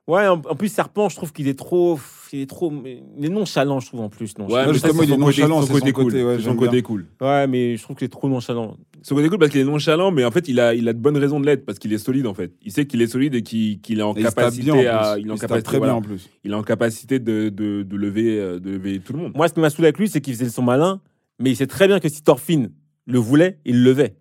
[0.06, 1.98] Ouais, en, en plus serpent, je trouve qu'il est trop,
[2.34, 4.38] il est trop, il est nonchalant, je trouve en plus.
[4.38, 6.04] Non, Ouais, ça, justement, c'est il est côté- nonchalant, son c'est côté son cool.
[6.12, 7.06] côté, ouais, son côté cool.
[7.22, 8.76] Ouais, mais je trouve qu'il est trop nonchalant.
[9.02, 11.00] Son côté cool parce qu'il est nonchalant, mais en fait, il a, il a de
[11.00, 12.52] bonnes raisons de l'être parce qu'il est solide en fait.
[12.64, 15.14] Il sait qu'il est solide et qu'il est en Et il capacité bien, en à,
[15.14, 15.22] plus.
[15.22, 15.94] il est en Il capacité, très voilà.
[15.94, 16.30] bien en plus.
[16.44, 19.32] il est en capacité de, de, de lever, euh, de lever tout le monde.
[19.36, 21.00] Moi, ce qui m'a saoulé avec lui, c'est qu'il faisait son malin,
[21.40, 22.72] mais il sait très bien que si Thorfinn
[23.06, 24.16] le voulait, il le levait.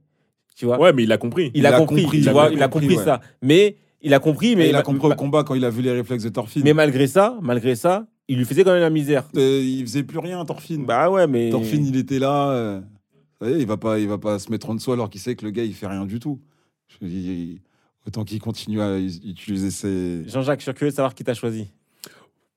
[0.54, 0.78] Tu vois?
[0.78, 1.50] Ouais, mais il a compris.
[1.54, 3.20] il, a compris, tu il a vois, bien il a compris, ça.
[3.42, 5.92] Mais il a compris, mais il a compris au combat quand il a vu les
[5.92, 6.62] réflexes de Thorfinn.
[6.64, 9.28] mais malgré ça, malgré ça, il lui faisait quand même la misère.
[9.36, 10.84] Euh, il faisait plus rien, Thorfinn.
[10.84, 12.50] Bah ouais, mais Thorfinn, il était là.
[12.50, 12.80] euh,
[13.40, 15.34] vous savez, il va pas, il va pas se mettre en dessous alors qu'il sait
[15.34, 16.40] que le gars, il fait rien du tout.
[16.88, 17.60] Je dis,
[18.06, 20.22] autant qu'il continue à us- utiliser ses.
[20.28, 21.68] Jean-Jacques, je suis curieux de savoir qui t'a choisi.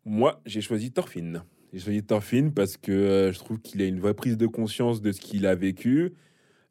[0.06, 1.42] Moi, j'ai choisi Thorfinn.
[1.74, 5.02] J'ai choisi Thorfinn parce que euh, je trouve qu'il a une vraie prise de conscience
[5.02, 6.14] de ce qu'il a vécu.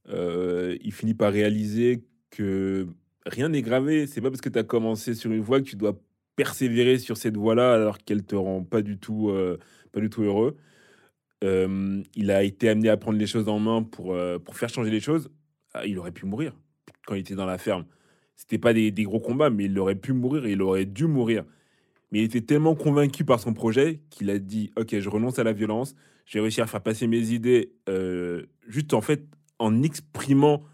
[0.08, 2.87] Euh, il finit par réaliser que
[3.26, 4.06] rien n'est gravé.
[4.06, 5.98] C'est pas parce que tu as commencé sur une voie que tu dois
[6.37, 9.58] persévérer sur cette voie-là alors qu'elle te rend pas du tout, euh,
[9.92, 10.56] pas du tout heureux.
[11.42, 14.68] Euh, il a été amené à prendre les choses en main pour, euh, pour faire
[14.68, 15.30] changer les choses.
[15.74, 16.52] Ah, il aurait pu mourir
[17.06, 17.84] quand il était dans la ferme.
[18.37, 21.44] C'était pas des, gros combats, mais il aurait pu mourir il aurait dû mourir.
[22.10, 25.44] Mais il était tellement convaincu par son projet qu'il a dit Ok, je renonce à
[25.44, 27.72] la violence, je vais à faire passer mes idées
[28.66, 29.24] juste en fait
[29.58, 30.64] en exprimant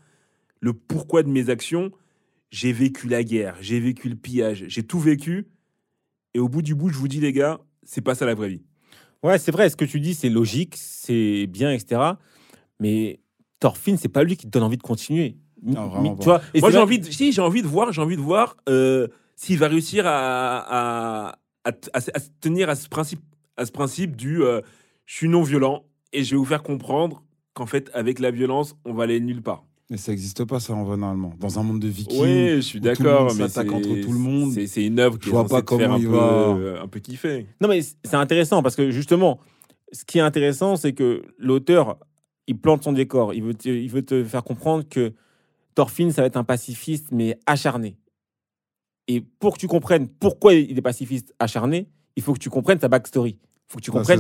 [0.61, 1.93] le pourquoi de mes actions.
[2.51, 5.47] J'ai vécu la guerre, j'ai vécu le pillage, j'ai tout vécu.
[6.35, 8.49] Et au bout du bout, je vous dis, les gars, c'est pas ça la vraie
[8.49, 8.63] vie.
[9.23, 12.01] Ouais, c'est vrai, ce que tu dis, c'est logique, c'est bien, etc.
[12.81, 13.21] Mais
[13.61, 15.37] Thorfinn, c'est pas lui qui te donne envie de continuer.
[15.63, 18.01] Non, vraiment tu vois, et Moi, j'ai envie, de, si, j'ai envie de voir, j'ai
[18.01, 22.31] envie de voir euh, s'il va réussir à, à, à, t- à se- à se
[22.41, 23.21] tenir à ce principe,
[23.59, 24.63] à ce principe du euh,
[25.05, 25.85] je suis non violent
[26.15, 29.43] et je vais vous faire comprendre qu'en fait, avec la violence, on va aller nulle
[29.43, 29.65] part.
[29.91, 31.35] Mais ça n'existe pas, ça, en vrai, normalement.
[31.41, 32.23] Dans un monde de vikings.
[32.23, 34.53] Oui, je suis d'accord, mais s'attaque entre tout le monde.
[34.53, 36.57] C'est, c'est une œuvre qui Je est vois pas faire comment un il peu, va-
[36.57, 37.47] euh, un peu kiffer.
[37.61, 39.41] Non, mais c'est intéressant parce que justement,
[39.91, 41.99] ce qui est intéressant, c'est que l'auteur,
[42.47, 43.35] il plante son décor.
[43.35, 45.13] Il veut, te, il veut te faire comprendre que
[45.75, 47.97] Thorfinn, ça va être un pacifiste, mais acharné.
[49.09, 52.79] Et pour que tu comprennes pourquoi il est pacifiste acharné, il faut que tu comprennes
[52.79, 53.39] sa backstory.
[53.41, 54.19] Il faut que tu comprennes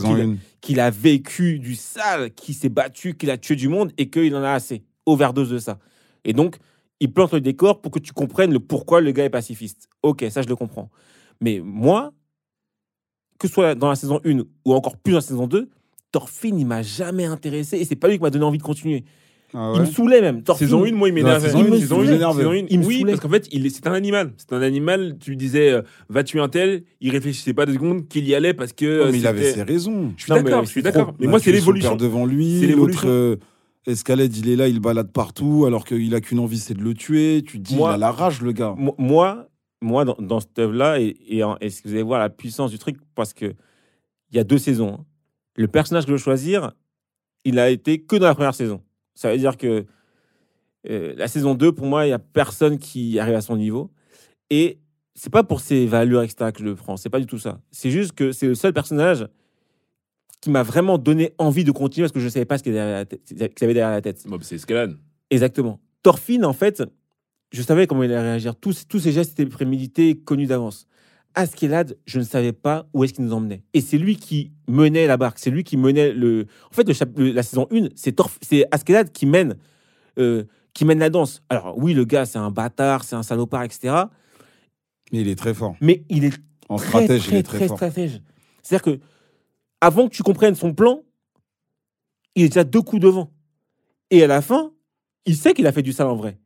[0.60, 4.34] qu'il a vécu du sale, qu'il s'est battu, qu'il a tué du monde et qu'il
[4.34, 4.82] en a assez.
[5.06, 5.78] Overdose de ça.
[6.24, 6.56] Et donc,
[7.00, 9.88] il plante le décor pour que tu comprennes le pourquoi le gars est pacifiste.
[10.02, 10.90] Ok, ça, je le comprends.
[11.40, 12.12] Mais moi,
[13.38, 15.68] que ce soit dans la saison 1 ou encore plus dans la saison 2,
[16.12, 19.04] Thorfinn, il m'a jamais intéressé et c'est pas lui qui m'a donné envie de continuer.
[19.52, 20.42] Ah Il me saoulait même.
[20.42, 20.66] Thorfinn.
[20.68, 21.48] Saison 1, moi, il m'énervait.
[21.48, 22.42] saison une, saison il 1, m'énervait.
[22.42, 24.32] saison 1, Il me oui, parce qu'en fait, c'est un animal.
[24.36, 27.72] C'est un animal, tu lui disais, euh, va tuer un tel, il réfléchissait pas deux
[27.74, 29.06] secondes qu'il y allait parce que.
[29.06, 30.12] Non, mais il avait ses raisons.
[30.16, 30.92] Je suis d'accord, je c'est suis trop.
[30.92, 31.14] d'accord.
[31.18, 31.96] Mais moi, c'est l'évolution.
[31.96, 32.60] devant lui.
[32.60, 33.36] C'est L'autre euh,
[33.86, 36.94] Escalade, il est là, il balade partout, alors qu'il a qu'une envie, c'est de le
[36.94, 37.42] tuer.
[37.46, 38.74] Tu te dis, Moi- il a la rage, le gars.
[38.76, 39.48] Mo- Moi,
[39.80, 42.78] moi dans, dans cette œuvre-là, et, et, en- et vous allez voir la puissance du
[42.78, 43.54] truc, parce que
[44.30, 44.98] il y a deux saisons.
[45.00, 45.04] hein.
[45.56, 46.72] Le personnage que je veux choisir,
[47.44, 48.82] il a été que dans la première saison.
[49.14, 49.86] Ça veut dire que
[50.88, 53.90] euh, la saison 2, pour moi, il n'y a personne qui arrive à son niveau.
[54.50, 54.78] Et
[55.14, 56.96] c'est pas pour ses valeurs, etc., que je le prends.
[56.96, 57.60] C'est pas du tout ça.
[57.70, 59.26] C'est juste que c'est le seul personnage
[60.40, 62.72] qui m'a vraiment donné envie de continuer parce que je ne savais pas ce qu'il
[62.74, 64.22] y avait derrière la tête- qu'il y avait derrière la tête.
[64.26, 64.96] Bon, bah, c'est escalade.
[65.30, 65.80] Exactement.
[66.02, 66.82] Thorfinn, en fait,
[67.52, 68.56] je savais comment il allait réagir.
[68.56, 70.86] Tous, tous ces gestes étaient prémédités, connus d'avance.
[71.34, 73.62] Askelad, je ne savais pas où est-ce qu'il nous emmenait.
[73.74, 75.38] Et c'est lui qui menait la barque.
[75.38, 76.46] C'est lui qui menait le.
[76.70, 79.56] En fait, le chap- le- la saison 1, c'est c'est Askelad qui mène,
[80.18, 80.42] euh,
[80.74, 81.42] qui mène la danse.
[81.48, 83.94] Alors, oui, le gars, c'est un bâtard, c'est un salopard, etc.
[85.12, 85.76] Mais il est très fort.
[85.80, 86.32] Mais il est
[86.68, 87.76] En très, stratège, il très, est très, très fort.
[87.76, 88.20] stratège.
[88.62, 89.00] C'est-à-dire que,
[89.80, 91.02] avant que tu comprennes son plan,
[92.34, 93.32] il est déjà deux coups devant.
[94.10, 94.72] Et à la fin,
[95.26, 96.38] il sait qu'il a fait du sale en vrai.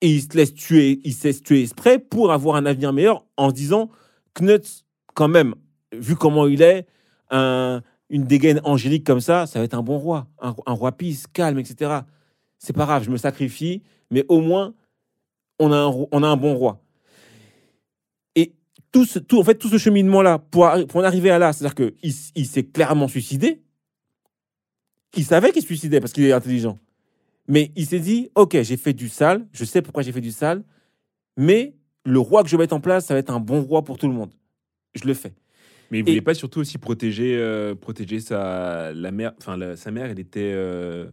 [0.00, 3.24] Et il se laisse tuer, il se laisse tuer exprès pour avoir un avenir meilleur
[3.36, 3.90] en se disant
[4.34, 4.84] Knut,
[5.14, 5.54] quand même,
[5.92, 6.86] vu comment il est,
[7.30, 10.26] un- une dégaine angélique comme ça, ça va être un bon roi.
[10.40, 12.00] Un, roi pisse, calme, etc.
[12.58, 14.74] C'est pas grave, je me sacrifie, mais au moins,
[15.58, 16.81] on a un bon roi.
[18.92, 21.74] Tout ce, tout, en fait, tout ce cheminement-là, pour, pour en arriver à là, c'est-à-dire
[21.74, 23.62] qu'il il s'est clairement suicidé.
[25.16, 26.78] Il savait qu'il se suicidait parce qu'il est intelligent.
[27.48, 30.30] Mais il s'est dit, OK, j'ai fait du sale, je sais pourquoi j'ai fait du
[30.30, 30.62] sale,
[31.36, 31.74] mais
[32.04, 33.98] le roi que je vais mettre en place, ça va être un bon roi pour
[33.98, 34.32] tout le monde.
[34.94, 35.32] Je le fais.
[35.90, 39.76] Mais il Et- voulait pas surtout aussi protéger, euh, protéger sa, la mère, enfin, la-
[39.76, 41.10] sa mère, elle était euh,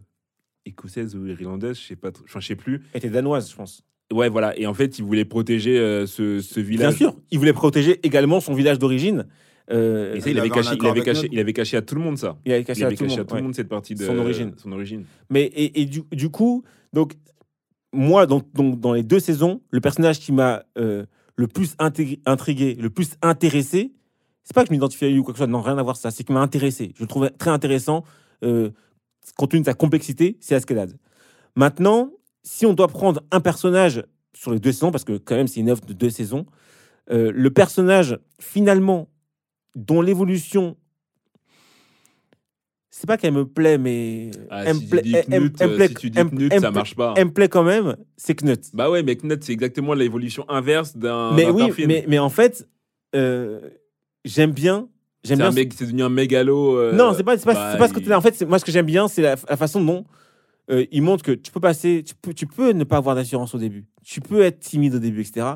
[0.64, 2.82] écossaise ou irlandaise, je sais pas, enfin, je sais plus.
[2.92, 3.82] Elle était danoise, je pense.
[4.12, 4.58] Ouais, voilà.
[4.58, 6.94] Et en fait, il voulait protéger euh, ce, ce Bien village.
[6.96, 9.26] sûr, il voulait protéger également son village d'origine.
[9.70, 11.94] Euh, Et ça, Il il avait, caché, il, avait caché, il avait caché à tout
[11.94, 12.36] le monde ça.
[12.44, 13.20] il avait Il caché à tout le caché monde.
[13.20, 13.40] à tout ouais.
[13.40, 14.52] le monde cette partie de Son origine.
[14.56, 15.04] Son origine.
[15.30, 17.12] Mais et, et du, du coup, donc
[17.92, 21.04] moi, donc, donc, dans les deux saisons, le personnage qui m'a euh,
[21.36, 23.92] le plus intrigué, le plus intéressé,
[24.42, 25.82] c'est pas que je m'identifiais à lui ou quoi que ce soit, non, rien à
[25.84, 26.92] voir ça, c'est qu'il m'a intéressé.
[26.96, 28.02] Je le trouvais très intéressant,
[28.42, 28.70] euh,
[29.36, 30.96] compte tenu de sa complexité, c'est Askelad.
[31.56, 32.10] Maintenant,
[32.42, 35.60] si on doit prendre un personnage sur les deux saisons, parce que quand même c'est
[35.60, 36.46] une œuvre de deux saisons,
[37.10, 39.08] euh, le personnage finalement
[39.74, 40.76] dont l'évolution
[42.92, 45.40] c'est pas qu'elle me plaît, mais Ah, elle si me tu plaît, dis elle- elle-
[45.52, 46.18] Knut, elle si tu dis
[46.60, 47.14] ça marche pas.
[47.16, 48.60] elle me plaît quand même, c'est Knut.
[48.74, 51.34] Bah ouais, mais Knut, c'est exactement l'évolution inverse d'un.
[51.34, 52.68] mais oui, mais, mais en fait,
[53.14, 53.60] euh,
[54.24, 54.88] j'aime bien.
[55.22, 55.50] J'aime c'est bien.
[55.50, 56.76] un mec, c'est devenu un mégalo.
[56.78, 58.18] euh, non, c'est pas, c'est pas, bah, c'est pas ce côté-là.
[58.18, 60.04] En fait, moi, ce que j'aime bien, c'est la, la façon dont
[60.70, 63.54] euh, il montre que tu peux passer, tu peux, tu peux ne pas avoir d'assurance
[63.54, 63.86] au début.
[64.04, 65.46] Tu peux être timide au début, etc.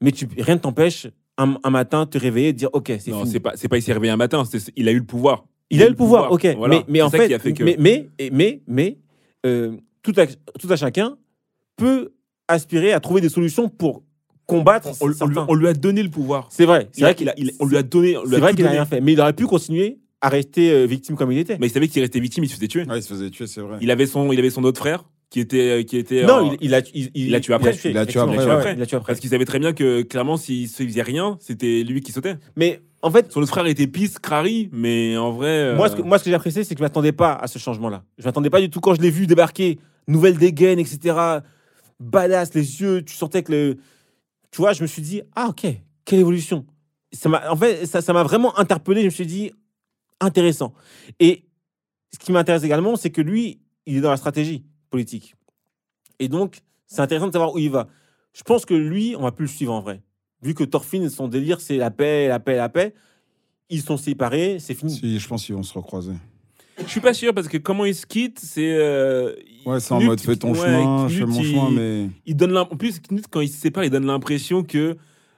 [0.00, 1.06] Mais tu, rien ne t'empêche
[1.38, 3.30] un, un matin te réveiller et te dire, ok, c'est Non, fini.
[3.32, 4.44] c'est pas, c'est pas il s'est réveillé un matin.
[4.44, 5.46] c'est- il a eu le pouvoir.
[5.70, 6.46] Il a eu le pouvoir, ok.
[6.56, 6.76] Voilà.
[6.76, 8.98] Mais, mais en fait, que- mais, mais, mais, mais,
[9.46, 11.16] euh, tout, à, tout à chacun
[11.76, 12.12] peut
[12.48, 14.02] aspirer à trouver des solutions pour
[14.46, 14.88] combattre.
[15.00, 16.48] on, on lui- on lui a donné le pouvoir.
[16.50, 18.14] C'est vrai, c'est vrai qu'il il a- il- on lui a donné.
[18.30, 21.16] C'est vrai qu'il a rien fait, mais il aurait pu continuer à rester euh, victime
[21.16, 21.56] comme il était.
[21.60, 22.84] Mais il savait qu'il restait victime, il se faisait tuer.
[22.88, 23.78] Ouais, il se faisait tuer, c'est vrai.
[23.80, 26.24] Il avait son, il avait son autre frère qui était, qui était.
[26.24, 27.74] non, en- il, il a, il, il l'a tué après.
[27.84, 28.54] Il l'a tué après, ouais, ouais.
[28.64, 29.12] ouais, il l'a tué après.
[29.12, 32.36] Parce qu'il savait très bien que clairement, s'il se faisait rien, c'était lui qui sautait.
[32.56, 35.48] Mais en fait, Son autre frère était pisse, crari, mais en vrai.
[35.48, 37.46] euh, moi, ce que, moi, ce que j'ai apprécié, c'est que je m'attendais pas à
[37.48, 38.02] ce changement-là.
[38.18, 41.14] Je m'attendais pas du tout quand je l'ai vu débarquer, nouvelle dégaine, etc.
[42.00, 43.76] Badass, les yeux, tu sentais que le.
[44.50, 45.66] Tu vois, je me suis dit, ah, ok,
[46.04, 46.64] quelle évolution.
[47.12, 49.00] Ça m'a, en fait, ça ça m'a vraiment interpellé.
[49.00, 49.52] Je me suis dit,
[50.20, 50.72] intéressant.
[51.20, 51.44] Et
[52.12, 55.34] ce qui m'intéresse également, c'est que lui, il est dans la stratégie politique.
[56.18, 57.88] Et donc, c'est intéressant de savoir où il va.
[58.32, 60.02] Je pense que lui, on va plus le suivre en vrai.
[60.42, 62.94] Vu que Thorfinn, son délire, c'est la paix, la paix, la paix.
[63.70, 64.92] Ils sont séparés, c'est fini.
[64.94, 66.12] Si, je pense qu'ils vont se recroiser.
[66.78, 68.72] Je suis pas sûr parce que comment il se quitte, c'est.
[68.74, 69.34] euh,
[69.64, 71.70] Ouais, c'est en Knut, mode fais ton ouais, chemin, je fais Knut, mon il- chemin,
[71.70, 72.10] mais.
[72.26, 74.96] il donne en plus Knut, quand il se sépare, il donne l'impression que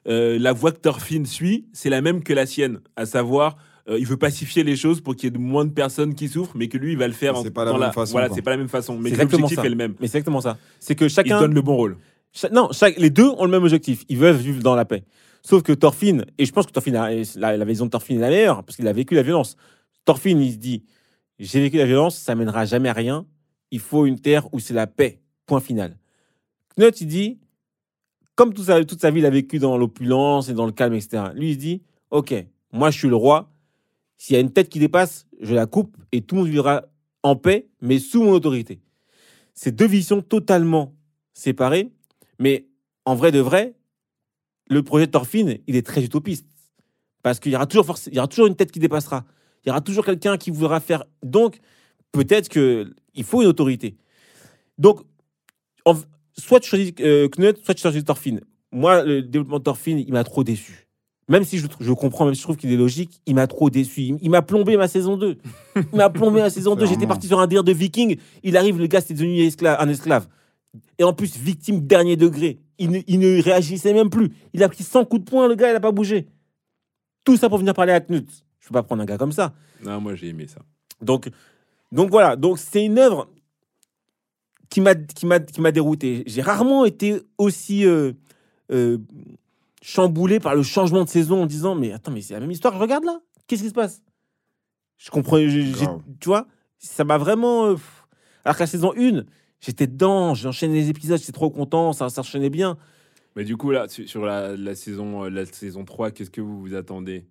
[0.09, 3.57] euh, la voie que Thorfinn suit, c'est la même que la sienne, à savoir.
[3.89, 6.29] Euh, il veut pacifier les choses pour qu'il y ait de moins de personnes qui
[6.29, 7.37] souffrent, mais que lui, il va le faire.
[7.39, 9.23] C'est pas la dans même façon, Voilà, c'est pas la même façon, mais C'est que
[9.23, 9.67] exactement l'objectif ça.
[9.67, 9.95] est le même.
[10.01, 10.59] Mais c'est exactement ça.
[10.81, 11.41] C'est que Il chacun.
[11.41, 11.97] donne le bon rôle.
[12.33, 14.05] Cha- non, chaque, les deux ont le même objectif.
[14.09, 15.05] Ils veulent vivre dans la paix.
[15.43, 18.21] Sauf que Thorfinn, et je pense que Thorfinn, a- la, la vision de Thorfinn est
[18.21, 19.57] la meilleure, parce qu'il a vécu la violence.
[20.05, 20.83] Thorfinn, il se dit
[21.39, 23.25] J'ai vécu la violence, ça mènera jamais à rien.
[23.71, 25.21] Il faut une terre où c'est la paix.
[25.47, 25.97] Point final.
[26.77, 27.39] Knut, il dit
[28.35, 30.95] Comme toute sa, toute sa vie, il a vécu dans l'opulence et dans le calme,
[30.95, 31.25] etc.
[31.35, 32.35] Lui, il se dit Ok,
[32.73, 33.49] moi, je suis le roi.
[34.19, 36.87] S'il y a une tête qui dépasse, je la coupe et tout le monde vivra
[37.23, 38.81] en paix, mais sous mon autorité.
[39.55, 40.95] c'est deux visions totalement
[41.33, 41.91] séparées.
[42.39, 42.67] Mais
[43.05, 43.75] en vrai de vrai,
[44.69, 46.47] le projet de Thorfinn, il est très utopiste.
[47.23, 49.25] Parce qu'il y aura toujours, y aura toujours une tête qui dépassera.
[49.65, 51.05] Il y aura toujours quelqu'un qui voudra faire.
[51.23, 51.59] Donc,
[52.13, 53.97] peut-être qu'il faut une autorité.
[54.79, 55.01] Donc,
[56.39, 58.41] soit tu choisis euh, Knut, soit tu choisis Thorfinn.
[58.73, 60.86] Moi, le développement de Thorfinn, il m'a trop déçu.
[61.29, 63.69] Même si je, je comprends, même si je trouve qu'il est logique, il m'a trop
[63.69, 64.03] déçu.
[64.03, 65.39] Il, il m'a plombé ma saison 2.
[65.75, 66.87] Il m'a plombé ma saison 2.
[66.87, 68.17] J'étais parti sur un délire de viking.
[68.45, 70.29] Il arrive, le gars, c'était devenu esclave- un esclave.
[70.99, 72.59] Et en plus, victime dernier degré.
[72.79, 74.31] Il ne, il ne réagissait même plus.
[74.53, 76.27] Il a pris 100 coups de poing, le gars, il n'a pas bougé.
[77.25, 78.29] Tout ça pour venir parler à Knut.
[78.61, 79.53] Je ne peux pas prendre un gars comme ça.
[79.85, 80.61] Non, moi j'ai aimé ça.
[81.03, 81.29] Donc,
[81.93, 83.29] donc voilà, donc c'est une œuvre
[84.69, 86.23] qui m'a dérouté.
[86.27, 88.13] J'ai rarement été aussi euh,
[88.73, 88.99] euh,
[89.89, 92.77] chamboulé par le changement de saison en disant mais attends mais c'est la même histoire
[92.77, 93.21] regarde là.
[93.47, 94.03] Qu'est-ce qui se passe?
[94.99, 96.47] Je comprends, tu vois,
[96.79, 97.67] ça m'a vraiment.
[97.67, 97.77] euh,
[98.45, 99.23] alors que la saison 1,
[99.61, 102.77] j'étais dedans, j'enchaînais les épisodes, j'étais trop content, ça s'enchaînait bien.
[103.37, 106.59] Mais du coup, là, sur la, la saison, euh, la saison 3, qu'est-ce que vous
[106.61, 107.27] vous attendez?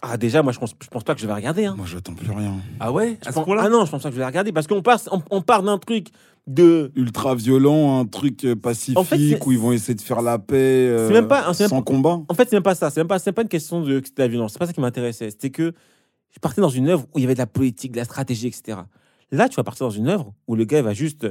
[0.00, 1.66] Ah déjà, moi je pense, je pense pas que je vais regarder.
[1.66, 1.74] Hein.
[1.76, 2.54] Moi, j'attends plus rien.
[2.80, 3.18] Ah ouais?
[3.26, 5.22] Je pense- ah non, je pense pas que je vais regarder parce qu'on part, on,
[5.30, 6.08] on part d'un truc
[6.46, 10.00] de Ultra violent, un truc euh, pacifique En fait, c'est- où ils vont essayer de
[10.00, 12.20] faire la paix euh, C'est même pas- c'est même sans combat.
[12.28, 12.90] En fait, c'est même pas ça.
[12.90, 14.52] C'est même pas, c'est pas une question de, c'était la violence.
[14.52, 15.30] C'est pas ça qui m'intéressait.
[15.30, 15.72] C'était que
[16.34, 18.48] je partais dans une œuvre où il y avait de la politique, de la stratégie,
[18.48, 18.78] etc.
[19.30, 21.26] Là, tu vas partir dans une œuvre où le gars il va juste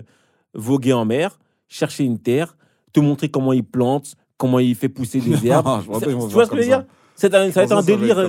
[0.54, 2.56] voguer en mer, chercher une terre,
[2.94, 5.82] te montrer comment il plante, comment il fait pousser des herbes.
[5.82, 6.86] Je tu vois ce que je veux dire?
[7.16, 8.16] C'est un- Ça va être un délire.
[8.16, 8.24] ça.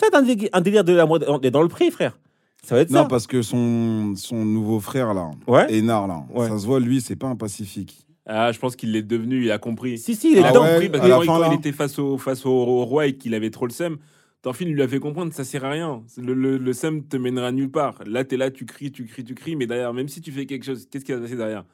[0.00, 0.14] Va être
[0.52, 1.24] un délire, de la mode.
[1.52, 2.18] Dans le prix, frère.
[2.64, 3.08] Ça va être Non, ça.
[3.08, 5.72] parce que son, son nouveau frère, là, Ouais.
[5.72, 6.48] Énard, là, Ouais.
[6.48, 8.04] ça se voit, lui, c'est pas un pacifique.
[8.26, 9.96] Ah, je pense qu'il l'est devenu, il a compris.
[9.96, 10.62] Si, si, il est Il a Ah dedans.
[10.64, 11.48] ouais, compris parce à que la quand, il- fin, quand là.
[11.52, 13.96] il était face au, face au, au roi et qu'il avait trop le seum,
[14.42, 16.02] Thorfinn lui a fait comprendre ça sert à rien.
[16.18, 17.98] Le, le, le seum te mènera nulle part.
[18.06, 20.30] Là, tu es là, tu cries, tu cries, tu cries, mais derrière, même si tu
[20.30, 21.64] fais quelque chose, qu'est-ce qui va se passer derrière?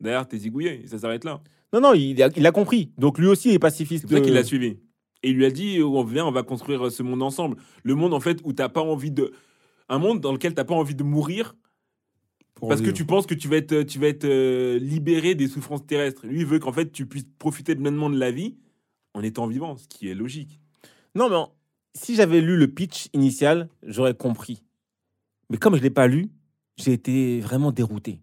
[0.00, 1.40] Derrière, t'es zigouillé, ça s'arrête là.
[1.72, 2.92] Non, non, il a, il a compris.
[2.96, 4.02] Donc lui aussi, il est pacifiste.
[4.02, 4.76] C'est pour ça qu'il euh, l'a suivi.
[5.24, 7.56] Et il lui a dit on vient, on va construire ce monde ensemble.
[7.82, 9.32] Le monde, en fait, où t'as pas envie de.
[9.88, 11.54] Un monde dans lequel t'as pas envie de mourir
[12.54, 15.48] pour parce que tu penses que tu vas être, tu vas être euh, libéré des
[15.48, 16.26] souffrances terrestres.
[16.26, 18.56] Lui, il veut qu'en fait, tu puisses profiter pleinement de la vie
[19.12, 20.60] en étant vivant, ce qui est logique.
[21.14, 21.36] Non, mais
[21.94, 24.62] si j'avais lu le pitch initial, j'aurais compris.
[25.50, 26.30] Mais comme je ne l'ai pas lu,
[26.76, 28.20] j'ai été vraiment dérouté.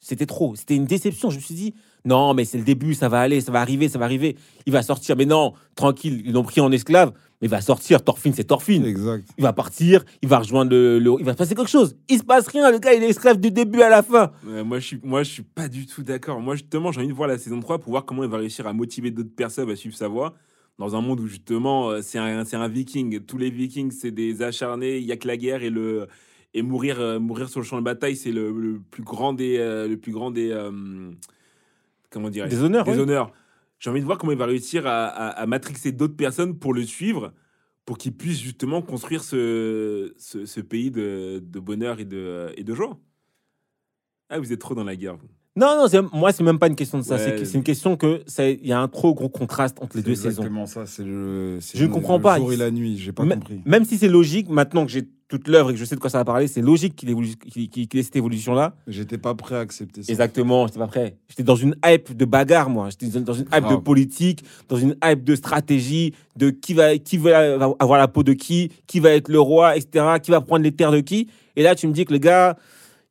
[0.00, 0.56] C'était trop.
[0.56, 1.30] C'était une déception.
[1.30, 1.74] Je me suis dit,
[2.04, 4.36] non, mais c'est le début, ça va aller, ça va arriver, ça va arriver.
[4.66, 5.16] Il va sortir.
[5.16, 7.12] Mais non, tranquille, ils l'ont pris en esclave.
[7.40, 8.02] Mais il va sortir.
[8.04, 8.84] Thorfinn, c'est Thorfinn.
[8.84, 9.24] Exact.
[9.38, 11.96] Il va partir, il va rejoindre le, le- Il va se passer quelque chose.
[12.08, 12.70] Il se passe rien.
[12.70, 14.32] Le gars, il est esclave du début à la fin.
[14.46, 16.40] Euh, moi, je suis, moi, je suis pas du tout d'accord.
[16.40, 18.66] Moi, justement, j'ai envie de voir la saison 3 pour voir comment il va réussir
[18.66, 20.34] à motiver d'autres personnes à suivre sa voie.
[20.78, 23.20] Dans un monde où, justement, euh, c'est un, c'est un viking.
[23.20, 24.98] Tous les vikings, c'est des acharnés.
[24.98, 26.06] Il y a que la guerre et le.
[26.52, 29.56] Et mourir, euh, mourir sur le champ de bataille, c'est le, le plus grand des.
[29.58, 30.50] euh, le plus grand des.
[30.50, 30.70] euh,
[32.10, 32.98] comment dire Des honneurs, Des oui.
[32.98, 33.32] honneurs.
[33.80, 36.72] J'ai envie de voir comment il va réussir à, à, à matrixer d'autres personnes pour
[36.74, 37.32] le suivre,
[37.86, 42.62] pour qu'il puisse justement construire ce, ce, ce pays de, de bonheur et de, et
[42.62, 42.98] de joie.
[44.28, 45.26] Ah, vous êtes trop dans la guerre, vous.
[45.56, 47.18] Non, non, moi, c'est même pas une question de ça.
[47.18, 47.36] C'est Ouais.
[47.40, 48.22] que- C'est une question que
[48.62, 50.28] il y a un trop gros contraste entre les C'est deux saisons.
[50.42, 50.86] exactement ça.
[50.86, 51.58] C'est le.
[51.60, 52.38] c'est Je ne comprends le pas.
[52.38, 52.96] jour et la nuit.
[52.98, 53.60] J'ai pas compris.
[53.64, 56.10] Même si c'est logique, maintenant que j'ai toute l'œuvre et que je sais de quoi
[56.10, 57.14] ça va parler, c'est logique qu'il
[57.70, 58.74] qu'il ait cette évolution-là.
[58.86, 60.12] J'étais pas prêt à accepter ça.
[60.12, 61.16] Exactement, j'étais pas prêt.
[61.28, 62.88] J'étais dans une hype de bagarre, moi.
[62.90, 67.16] J'étais dans une hype de politique, dans une hype de stratégie, de qui va, qui
[67.16, 70.64] va avoir la peau de qui, qui va être le roi, etc., qui va prendre
[70.64, 71.28] les terres de qui.
[71.56, 72.56] Et là, tu me dis que le gars,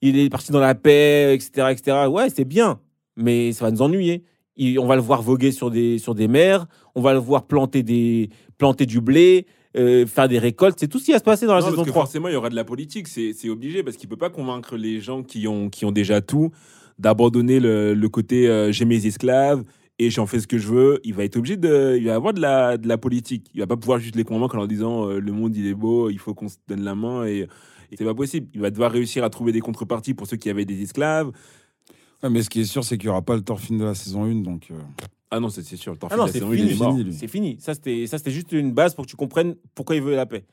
[0.01, 1.97] il est parti dans la paix, etc., etc.
[2.09, 2.79] Ouais, c'est bien,
[3.15, 4.23] mais ça va nous ennuyer.
[4.57, 6.65] Il- on va le voir voguer sur des, sur des mers,
[6.95, 9.45] on va le voir planter, des, planter du blé,
[9.77, 10.77] euh, faire des récoltes.
[10.79, 12.03] C'est tout ce qui va se passer dans la Non, saison parce que 3.
[12.03, 14.75] forcément, il y aura de la politique, c'est c'est obligé, parce qu'il peut pas convaincre
[14.77, 16.51] les gens qui ont, qui ont déjà tout
[16.97, 19.63] d'abandonner le, le côté euh, j'ai mes esclaves
[19.99, 20.99] et j'en fais ce que je veux.
[21.03, 21.95] Il va être obligé de.
[21.97, 23.49] Il va avoir de la, de la politique.
[23.53, 25.73] Il va pas pouvoir juste les convaincre en leur disant euh, le monde il est
[25.73, 27.47] beau, il faut qu'on se donne la main et.
[27.91, 28.47] et c'est pas possible.
[28.53, 31.31] Il va devoir réussir à trouver des contreparties pour ceux qui avaient des esclaves.
[32.21, 33.95] Ouais, mais ce qui est sûr, c'est qu'il y aura pas le Thorfinn de la
[33.95, 34.35] saison 1.
[34.41, 34.75] Donc, euh,
[35.31, 35.93] Ah non, c'est c'est sûr.
[35.93, 36.79] Le Ah non, c'est la saison, il fini.
[36.79, 36.97] mort.
[36.97, 37.13] lui.
[37.13, 37.57] C'est fini.
[37.59, 40.25] Ça, c'était ça, c'était juste une base pour que tu comprennes pourquoi il veut la
[40.25, 40.45] paix.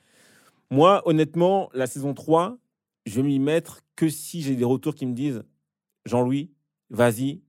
[0.71, 2.59] Moi, honnêtement, la saison 3,
[3.07, 5.43] je vais m'y mettre que si j'ai des retours qui me disent
[6.05, 6.51] Jean-Louis,
[6.91, 7.41] vas-y,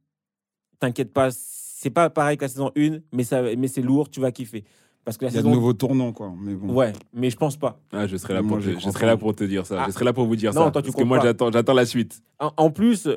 [0.79, 4.19] t'inquiète pas, c'est pas pareil que la saison 1, mais, ça, mais c'est lourd, tu
[4.19, 4.63] vas kiffer.
[5.03, 5.55] Parce que la il y a de saison.
[5.55, 6.33] nouveaux tournants, quoi.
[6.37, 6.73] Mais bon.
[6.73, 7.79] Ouais, mais je pense pas.
[7.91, 9.83] Ah, je serai là, pour, je serai là pour te dire ça.
[9.83, 9.85] Ah.
[9.87, 10.71] Je serai là pour vous dire Non, ça.
[10.71, 12.21] toi, tu parce que moi, j'attends j'attends la suite.
[12.39, 13.07] En, en plus,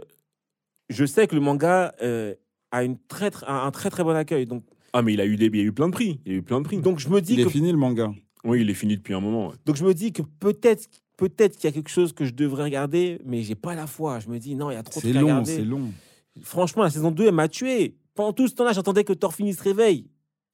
[0.88, 2.34] je sais que le manga euh,
[2.72, 4.46] a une très, très- un très très bon accueil.
[4.46, 4.62] Donc,
[4.92, 6.20] Ah, mais il a eu, des, il y a eu plein de prix.
[6.26, 6.78] Il a eu plein de prix.
[6.78, 8.12] donc je me dis Il est que fini le manga.
[8.44, 9.48] Oui, il est fini depuis un moment.
[9.48, 9.54] ouais.
[9.66, 12.62] Donc je me dis que peut-être peut-être qu'il y a quelque chose que je devrais
[12.64, 14.20] regarder, mais j'ai pas la foi.
[14.20, 15.54] Je me dis non, il y a trop de C'est trucs à long, regarder.
[15.56, 15.82] c'est long.
[16.42, 17.94] Franchement, la saison 2, elle m'a tué.
[18.14, 20.06] Pendant tout ce temps-là, j'attendais que Thorfinn il se réveille.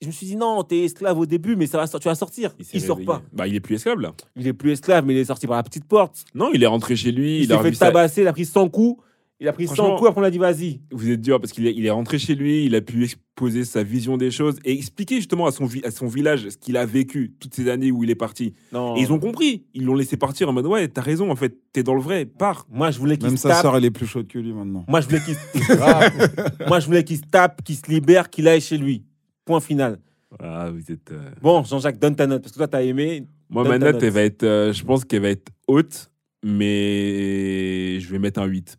[0.03, 2.55] Je me suis dit, non, t'es esclave au début, mais ça va, tu vas sortir.
[2.59, 3.23] Il, s'est sort pas.
[3.33, 4.13] Bah, il est plus esclave là.
[4.37, 6.25] Il est plus esclave, mais il est sorti par la petite porte.
[6.35, 7.39] Non, il est rentré chez lui.
[7.39, 9.03] Il, Il, a s'est fait revu sa- tabasser, il a pris 100 coups.
[9.39, 10.81] Il a pris 100 Franchement- coups, après on a dit, vas-y.
[10.91, 13.65] Vous êtes dur parce qu'il est, il est rentré chez lui, il a pu exposer
[13.67, 16.79] sa vision des choses et expliquer justement à son, vi- à son village ce qu'il
[16.79, 18.55] a vécu toutes ces années où il est parti.
[18.73, 18.97] Non.
[18.97, 19.67] Et ils ont compris.
[19.75, 22.25] Ils l'ont laissé partir en mode Ouais, t'as raison, en fait, t'es dans le vrai,
[22.25, 22.67] pars.
[22.71, 23.63] Moi, je voulais qu'il Même se sa tape.
[23.63, 24.87] sœur, elle est plus chaude que lui maintenant.
[24.89, 25.77] Moi, je voulais qu'il se...
[26.69, 29.05] Moi, je voulais qu'il se tape, qu'il se libère, qu'il aille chez lui.
[29.45, 29.99] Point final.
[30.41, 31.13] Ah, vous êtes.
[31.13, 33.27] euh, Bon, Jean-Jacques, donne ta note, parce que toi, t'as aimé.
[33.51, 34.03] Moi, Donne ma note.
[34.03, 34.43] elle va être.
[34.45, 36.11] euh, je pense qu'elle va être haute,
[36.43, 38.79] mais je vais mettre un 8.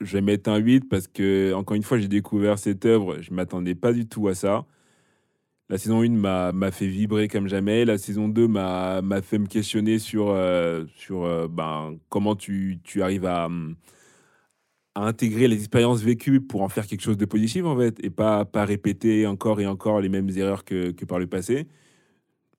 [0.00, 3.20] Je vais mettre un 8 parce que, encore une fois, j'ai découvert cette œuvre.
[3.20, 4.66] Je ne m'attendais pas du tout à ça.
[5.68, 7.84] La saison 1 m'a fait vibrer comme jamais.
[7.84, 13.02] La saison 2 m'a fait me questionner sur, euh, sur euh, ben, comment tu, tu
[13.02, 13.76] arrives à, hum,
[14.94, 18.10] à intégrer les expériences vécues pour en faire quelque chose de positif, en fait, et
[18.10, 21.68] pas, pas répéter encore et encore les mêmes erreurs que, que par le passé.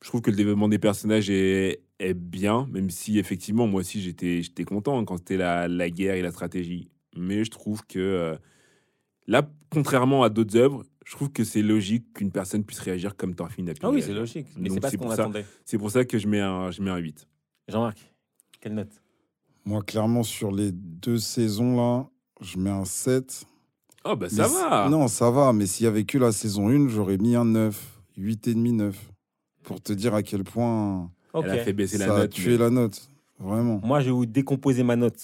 [0.02, 4.02] Je trouve que le développement des personnages est, est bien, même si effectivement, moi aussi,
[4.02, 6.90] j'étais content quand c'était la, la guerre et la stratégie.
[7.16, 8.36] Mais je trouve que euh,
[9.28, 13.36] là, contrairement à d'autres œuvres, je trouve que c'est logique qu'une personne puisse réagir comme
[13.36, 14.48] Thorfinn a pu Ah oui, c'est logique.
[14.58, 15.24] Mais c'est pas ce qu'on pour ça.
[15.24, 15.46] attendait.
[15.66, 17.28] C'est pour ça que je mets un, je mets un 8.
[17.68, 17.98] Jean-Marc,
[18.60, 19.02] quelle note?
[19.66, 22.10] Moi, clairement, sur les deux saisons là,
[22.42, 23.46] je mets un 7.
[24.06, 26.70] Oh, bah ça Mais va Non, ça va, mais s'il y avait que la saison
[26.70, 29.12] 1, j'aurais mis un 9, 8,5, 9.
[29.64, 31.46] Pour te dire à quel point Ok.
[31.48, 32.32] Elle a fait baisser ça la a note.
[32.32, 33.08] tué mais- la note.
[33.40, 33.80] Vraiment.
[33.84, 35.20] Moi, je vais vous décomposer ma note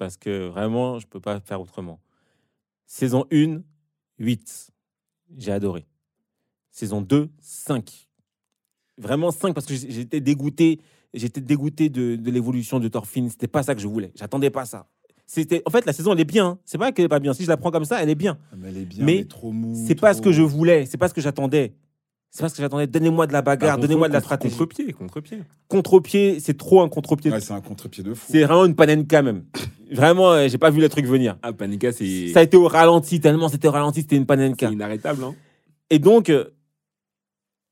[0.00, 2.00] parce que vraiment, je peux pas faire autrement.
[2.86, 3.60] Saison 1,
[4.18, 4.70] 8.
[5.36, 5.86] J'ai adoré.
[6.70, 8.08] Saison 2, 5.
[8.96, 10.80] Vraiment 5 parce que j'étais dégoûté.
[11.12, 13.28] J'étais dégoûté de, de l'évolution de Thorfinn.
[13.28, 14.10] C'était pas ça que je voulais.
[14.14, 14.88] J'attendais pas ça.
[15.26, 16.46] C'était, en fait, la saison elle est bien.
[16.46, 16.58] hein.
[16.64, 17.34] C'est pas qu'elle est pas bien.
[17.34, 18.38] Si je la prends comme ça, elle est bien.
[18.56, 19.74] Mais elle est bien, Mais mais trop mou.
[19.86, 20.86] C'est pas ce que je voulais.
[20.86, 21.74] C'est pas ce que j'attendais.
[22.30, 22.86] C'est pas ce que j'attendais.
[22.86, 23.76] Donnez-moi de la bagarre.
[23.76, 24.56] Bah, Donnez-moi de la contre- stratégie.
[24.56, 25.38] Contre-pied, contre-pied.
[25.68, 27.30] Contre-pied, c'est trop un contre-pied.
[27.32, 28.26] Ouais, c'est un contre-pied de fou.
[28.30, 29.44] c'est vraiment une panenka même.
[29.90, 31.36] Vraiment, euh, j'ai pas vu le truc venir.
[31.42, 34.26] Ah, Panika, c'est Ça a été au ralenti, tellement c'était au ralenti, c'était une c'est
[34.26, 34.70] panenka.
[34.70, 35.24] inarrêtable.
[35.24, 35.34] Hein.
[35.90, 36.44] Et donc, euh,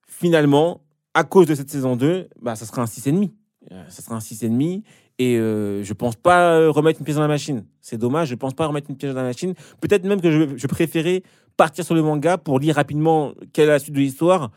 [0.09, 0.81] finalement,
[1.15, 3.31] à cause de cette saison 2, bah, ça sera un 6,5.
[3.71, 4.83] Euh, ça sera un 6,5.
[5.21, 7.65] Et euh, je pense pas euh, remettre une pièce dans la machine.
[7.81, 9.55] C'est dommage, je pense pas remettre une pièce dans la machine.
[9.81, 11.23] Peut-être même que je, je préférais
[11.59, 14.51] partir sur le manga pour lire rapidement quelle est la suite de l'histoire,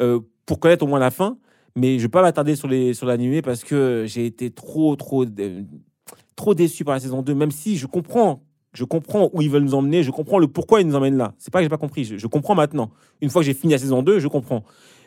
[0.00, 1.38] euh, pour connaître au moins la fin.
[1.76, 5.24] Mais je vais pas m'attarder sur les l'animé parce que j'ai été trop trop
[6.34, 8.42] trop déçu par la saison 2 même si je comprends
[8.72, 11.34] je comprends où ils veulent nous emmener, je comprends le pourquoi ils nous emmènent là.
[11.38, 12.90] C'est pas que j'ai pas compris, je, comprends maintenant.
[13.20, 14.64] Une fois que j'ai fini la saison 2, je comprends.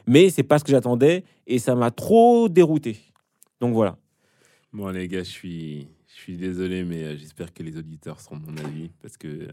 [0.07, 2.97] Mais c'est pas ce que j'attendais et ça m'a trop dérouté.
[3.59, 3.97] Donc voilà.
[4.73, 8.37] Bon, les gars, je suis, je suis désolé, mais euh, j'espère que les auditeurs seront
[8.37, 9.47] mon avis parce que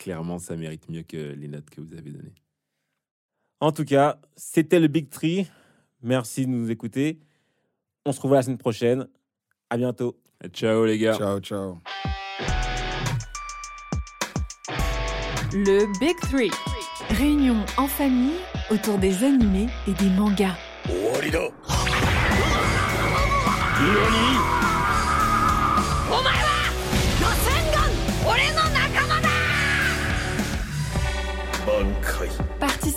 [0.00, 2.34] clairement, ça mérite mieux que les notes que vous avez données.
[3.60, 5.46] En tout cas, c'était le Big Tree.
[6.02, 7.20] Merci de nous écouter.
[8.06, 9.06] On se retrouve la semaine prochaine.
[9.68, 10.18] À bientôt.
[10.52, 11.16] Ciao, les gars.
[11.16, 11.78] Ciao, ciao.
[15.52, 16.50] Le Big Three.
[17.10, 18.38] Réunion en famille
[18.70, 20.56] autour des animés et des mangas.